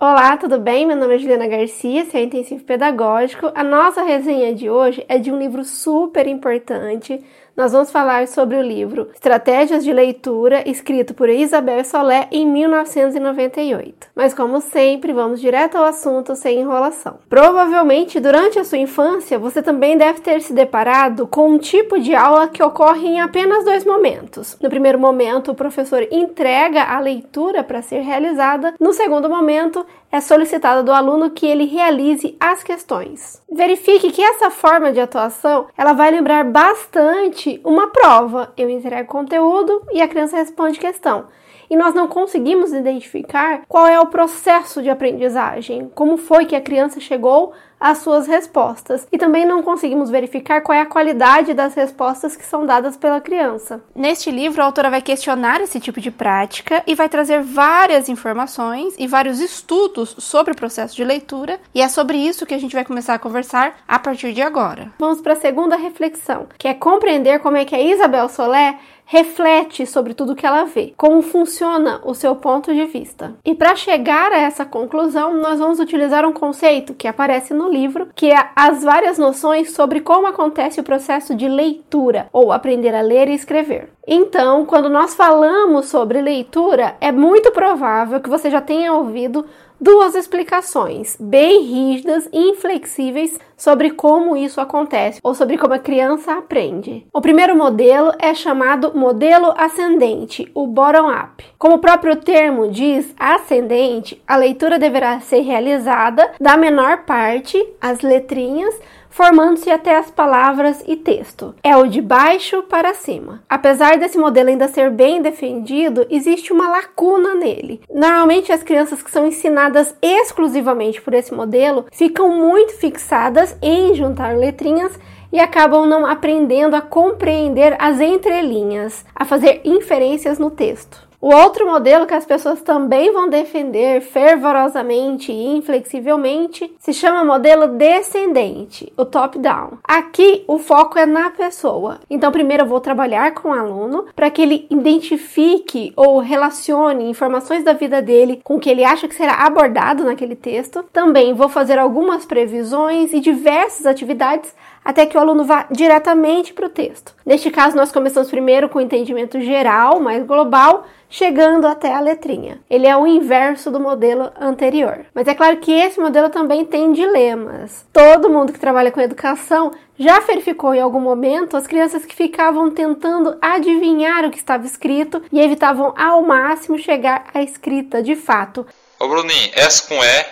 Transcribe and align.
Olá, 0.00 0.36
tudo 0.36 0.60
bem? 0.60 0.86
Meu 0.86 0.94
nome 0.96 1.16
é 1.16 1.18
Juliana 1.18 1.48
Garcia, 1.48 2.08
sou 2.08 2.20
intensivo 2.20 2.62
pedagógico. 2.62 3.50
A 3.52 3.64
nossa 3.64 4.00
resenha 4.04 4.54
de 4.54 4.70
hoje 4.70 5.04
é 5.08 5.18
de 5.18 5.32
um 5.32 5.36
livro 5.36 5.64
super 5.64 6.24
importante 6.28 7.20
nós 7.58 7.72
vamos 7.72 7.90
falar 7.90 8.28
sobre 8.28 8.56
o 8.56 8.62
livro 8.62 9.08
Estratégias 9.12 9.82
de 9.82 9.92
Leitura, 9.92 10.62
escrito 10.64 11.12
por 11.12 11.28
Isabel 11.28 11.84
Solé 11.84 12.28
em 12.30 12.46
1998. 12.46 14.06
Mas, 14.14 14.32
como 14.32 14.60
sempre, 14.60 15.12
vamos 15.12 15.40
direto 15.40 15.76
ao 15.76 15.84
assunto 15.84 16.36
sem 16.36 16.60
enrolação. 16.60 17.18
Provavelmente, 17.28 18.20
durante 18.20 18.60
a 18.60 18.64
sua 18.64 18.78
infância, 18.78 19.40
você 19.40 19.60
também 19.60 19.98
deve 19.98 20.20
ter 20.20 20.40
se 20.40 20.52
deparado 20.52 21.26
com 21.26 21.50
um 21.50 21.58
tipo 21.58 21.98
de 21.98 22.14
aula 22.14 22.46
que 22.46 22.62
ocorre 22.62 23.08
em 23.08 23.20
apenas 23.20 23.64
dois 23.64 23.84
momentos. 23.84 24.56
No 24.62 24.70
primeiro 24.70 25.00
momento, 25.00 25.50
o 25.50 25.56
professor 25.56 26.06
entrega 26.12 26.84
a 26.84 27.00
leitura 27.00 27.64
para 27.64 27.82
ser 27.82 28.02
realizada, 28.02 28.72
no 28.78 28.92
segundo 28.92 29.28
momento, 29.28 29.84
é 30.10 30.20
solicitado 30.20 30.82
do 30.82 30.92
aluno 30.92 31.30
que 31.30 31.46
ele 31.46 31.66
realize 31.66 32.36
as 32.40 32.62
questões. 32.62 33.42
Verifique 33.50 34.10
que 34.10 34.22
essa 34.22 34.50
forma 34.50 34.92
de 34.92 35.00
atuação 35.00 35.66
ela 35.76 35.92
vai 35.92 36.10
lembrar 36.10 36.44
bastante 36.44 37.47
uma 37.64 37.88
prova. 37.88 38.52
Eu 38.56 38.68
entrego 38.68 39.08
conteúdo 39.08 39.82
e 39.92 40.00
a 40.00 40.08
criança 40.08 40.36
responde 40.36 40.78
questão 40.78 41.26
e 41.70 41.76
nós 41.76 41.94
não 41.94 42.08
conseguimos 42.08 42.72
identificar 42.72 43.62
qual 43.68 43.86
é 43.86 44.00
o 44.00 44.06
processo 44.06 44.82
de 44.82 44.88
aprendizagem, 44.88 45.90
como 45.94 46.16
foi 46.16 46.46
que 46.46 46.56
a 46.56 46.60
criança 46.60 47.00
chegou 47.00 47.52
às 47.80 47.98
suas 47.98 48.26
respostas. 48.26 49.06
E 49.10 49.18
também 49.18 49.44
não 49.44 49.62
conseguimos 49.62 50.10
verificar 50.10 50.60
qual 50.60 50.76
é 50.76 50.80
a 50.80 50.86
qualidade 50.86 51.54
das 51.54 51.74
respostas 51.74 52.36
que 52.36 52.44
são 52.44 52.66
dadas 52.66 52.96
pela 52.96 53.20
criança. 53.20 53.82
Neste 53.94 54.30
livro, 54.30 54.62
a 54.62 54.64
autora 54.64 54.90
vai 54.90 55.02
questionar 55.02 55.60
esse 55.60 55.80
tipo 55.80 56.00
de 56.00 56.10
prática 56.10 56.82
e 56.86 56.94
vai 56.94 57.08
trazer 57.08 57.42
várias 57.42 58.08
informações 58.08 58.94
e 58.98 59.06
vários 59.06 59.40
estudos 59.40 60.14
sobre 60.18 60.52
o 60.52 60.56
processo 60.56 60.96
de 60.96 61.04
leitura, 61.04 61.60
e 61.74 61.80
é 61.80 61.88
sobre 61.88 62.18
isso 62.18 62.46
que 62.46 62.54
a 62.54 62.58
gente 62.58 62.74
vai 62.74 62.84
começar 62.84 63.14
a 63.14 63.18
conversar 63.18 63.76
a 63.86 63.98
partir 63.98 64.32
de 64.32 64.42
agora. 64.42 64.92
Vamos 64.98 65.20
para 65.20 65.32
a 65.32 65.36
segunda 65.36 65.76
reflexão, 65.76 66.46
que 66.58 66.68
é 66.68 66.74
compreender 66.74 67.40
como 67.40 67.56
é 67.56 67.64
que 67.64 67.74
a 67.74 67.80
Isabel 67.80 68.28
Solé 68.28 68.78
reflete 69.10 69.86
sobre 69.86 70.12
tudo 70.12 70.36
que 70.36 70.44
ela 70.44 70.64
vê, 70.64 70.92
como 70.94 71.22
funciona 71.22 71.98
o 72.04 72.14
seu 72.14 72.36
ponto 72.36 72.74
de 72.74 72.84
vista. 72.84 73.34
E 73.42 73.54
para 73.54 73.74
chegar 73.74 74.32
a 74.32 74.38
essa 74.38 74.66
conclusão, 74.66 75.32
nós 75.32 75.58
vamos 75.58 75.80
utilizar 75.80 76.26
um 76.26 76.32
conceito 76.32 76.92
que 76.92 77.08
aparece 77.08 77.54
no 77.54 77.67
livro, 77.68 78.08
que 78.14 78.30
é 78.30 78.50
as 78.56 78.82
várias 78.82 79.18
noções 79.18 79.72
sobre 79.72 80.00
como 80.00 80.26
acontece 80.26 80.80
o 80.80 80.84
processo 80.84 81.34
de 81.34 81.48
leitura, 81.48 82.28
ou 82.32 82.52
aprender 82.52 82.94
a 82.94 83.00
ler 83.00 83.28
e 83.28 83.34
escrever. 83.34 83.90
Então, 84.06 84.64
quando 84.64 84.88
nós 84.88 85.14
falamos 85.14 85.86
sobre 85.86 86.22
leitura, 86.22 86.96
é 87.00 87.12
muito 87.12 87.50
provável 87.52 88.20
que 88.20 88.30
você 88.30 88.50
já 88.50 88.60
tenha 88.60 88.92
ouvido 88.92 89.44
duas 89.80 90.14
explicações 90.14 91.16
bem 91.20 91.62
rígidas 91.62 92.28
e 92.32 92.50
inflexíveis 92.50 93.38
sobre 93.56 93.90
como 93.90 94.36
isso 94.36 94.60
acontece 94.60 95.20
ou 95.22 95.34
sobre 95.34 95.58
como 95.58 95.74
a 95.74 95.78
criança 95.78 96.32
aprende. 96.32 97.06
O 97.12 97.20
primeiro 97.20 97.56
modelo 97.56 98.12
é 98.18 98.34
chamado 98.34 98.96
modelo 98.96 99.52
ascendente, 99.56 100.50
o 100.54 100.66
bottom-up. 100.66 101.44
Como 101.58 101.76
o 101.76 101.80
próprio 101.80 102.16
termo 102.16 102.70
diz, 102.70 103.14
ascendente, 103.18 104.22
a 104.26 104.36
leitura 104.36 104.78
deverá 104.78 105.20
ser 105.20 105.40
realizada 105.40 106.32
da 106.40 106.56
menor 106.56 107.04
parte, 107.04 107.64
as 107.80 108.00
letrinhas, 108.00 108.74
formando-se 109.10 109.70
até 109.70 109.96
as 109.96 110.10
palavras 110.10 110.82
e 110.86 110.96
texto. 110.96 111.54
É 111.62 111.76
o 111.76 111.86
de 111.86 112.00
baixo 112.00 112.62
para 112.62 112.94
cima. 112.94 113.42
Apesar 113.48 113.98
desse 113.98 114.18
modelo 114.18 114.48
ainda 114.48 114.68
ser 114.68 114.90
bem 114.90 115.20
defendido, 115.22 116.06
existe 116.10 116.52
uma 116.52 116.68
lacuna 116.68 117.34
nele. 117.34 117.80
Normalmente, 117.92 118.52
as 118.52 118.62
crianças 118.62 119.02
que 119.02 119.10
são 119.10 119.26
ensinadas 119.26 119.94
exclusivamente 120.02 121.00
por 121.00 121.14
esse 121.14 121.34
modelo 121.34 121.86
ficam 121.92 122.30
muito 122.30 122.74
fixadas 122.78 123.56
em 123.62 123.94
juntar 123.94 124.36
letrinhas 124.36 124.98
e 125.32 125.38
acabam 125.38 125.86
não 125.86 126.06
aprendendo 126.06 126.74
a 126.74 126.80
compreender 126.80 127.76
as 127.78 128.00
entrelinhas, 128.00 129.04
a 129.14 129.24
fazer 129.24 129.60
inferências 129.64 130.38
no 130.38 130.50
texto. 130.50 131.07
O 131.20 131.34
outro 131.34 131.66
modelo 131.66 132.06
que 132.06 132.14
as 132.14 132.24
pessoas 132.24 132.62
também 132.62 133.12
vão 133.12 133.28
defender 133.28 134.00
fervorosamente 134.00 135.32
e 135.32 135.56
inflexivelmente 135.56 136.72
se 136.78 136.92
chama 136.92 137.24
modelo 137.24 137.66
descendente, 137.66 138.92
o 138.96 139.04
top-down. 139.04 139.78
Aqui 139.82 140.44
o 140.46 140.58
foco 140.60 140.96
é 140.96 141.04
na 141.04 141.28
pessoa. 141.30 141.98
Então, 142.08 142.30
primeiro 142.30 142.62
eu 142.62 142.68
vou 142.68 142.80
trabalhar 142.80 143.34
com 143.34 143.48
o 143.48 143.52
aluno 143.52 144.06
para 144.14 144.30
que 144.30 144.40
ele 144.40 144.66
identifique 144.70 145.92
ou 145.96 146.20
relacione 146.20 147.10
informações 147.10 147.64
da 147.64 147.72
vida 147.72 148.00
dele 148.00 148.40
com 148.44 148.54
o 148.54 148.60
que 148.60 148.70
ele 148.70 148.84
acha 148.84 149.08
que 149.08 149.14
será 149.16 149.44
abordado 149.44 150.04
naquele 150.04 150.36
texto. 150.36 150.84
Também 150.92 151.34
vou 151.34 151.48
fazer 151.48 151.80
algumas 151.80 152.24
previsões 152.24 153.12
e 153.12 153.18
diversas 153.18 153.86
atividades 153.86 154.54
até 154.84 155.04
que 155.04 155.18
o 155.18 155.20
aluno 155.20 155.44
vá 155.44 155.66
diretamente 155.70 156.54
para 156.54 156.66
o 156.66 156.70
texto. 156.70 157.14
Neste 157.26 157.50
caso, 157.50 157.76
nós 157.76 157.92
começamos 157.92 158.30
primeiro 158.30 158.70
com 158.70 158.78
o 158.78 158.80
entendimento 158.80 159.38
geral, 159.40 160.00
mais 160.00 160.24
global, 160.24 160.86
chegando 161.08 161.66
até 161.66 161.92
a 161.92 162.00
letrinha. 162.00 162.60
Ele 162.68 162.86
é 162.86 162.96
o 162.96 163.06
inverso 163.06 163.70
do 163.70 163.80
modelo 163.80 164.30
anterior. 164.38 165.06
Mas 165.14 165.26
é 165.26 165.34
claro 165.34 165.58
que 165.58 165.72
esse 165.72 165.98
modelo 165.98 166.28
também 166.28 166.64
tem 166.64 166.92
dilemas. 166.92 167.86
Todo 167.92 168.30
mundo 168.30 168.52
que 168.52 168.60
trabalha 168.60 168.92
com 168.92 169.00
educação 169.00 169.70
já 169.98 170.20
verificou 170.20 170.74
em 170.74 170.80
algum 170.80 171.00
momento 171.00 171.56
as 171.56 171.66
crianças 171.66 172.04
que 172.04 172.14
ficavam 172.14 172.70
tentando 172.70 173.36
adivinhar 173.40 174.24
o 174.24 174.30
que 174.30 174.38
estava 174.38 174.66
escrito 174.66 175.22
e 175.32 175.40
evitavam 175.40 175.94
ao 175.96 176.22
máximo 176.22 176.78
chegar 176.78 177.26
à 177.34 177.42
escrita 177.42 178.02
de 178.02 178.14
fato. 178.14 178.66
Ô 178.98 179.08
Bruninho, 179.08 179.50
S 179.54 179.86
com 179.88 180.02
E? 180.02 180.26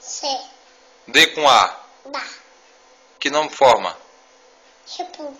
C. 0.00 0.26
D 1.08 1.26
com 1.28 1.48
A? 1.48 1.76
Dá. 2.06 2.22
Que 3.18 3.30
nome 3.30 3.50
forma? 3.50 3.94
Tipo. 4.86 5.34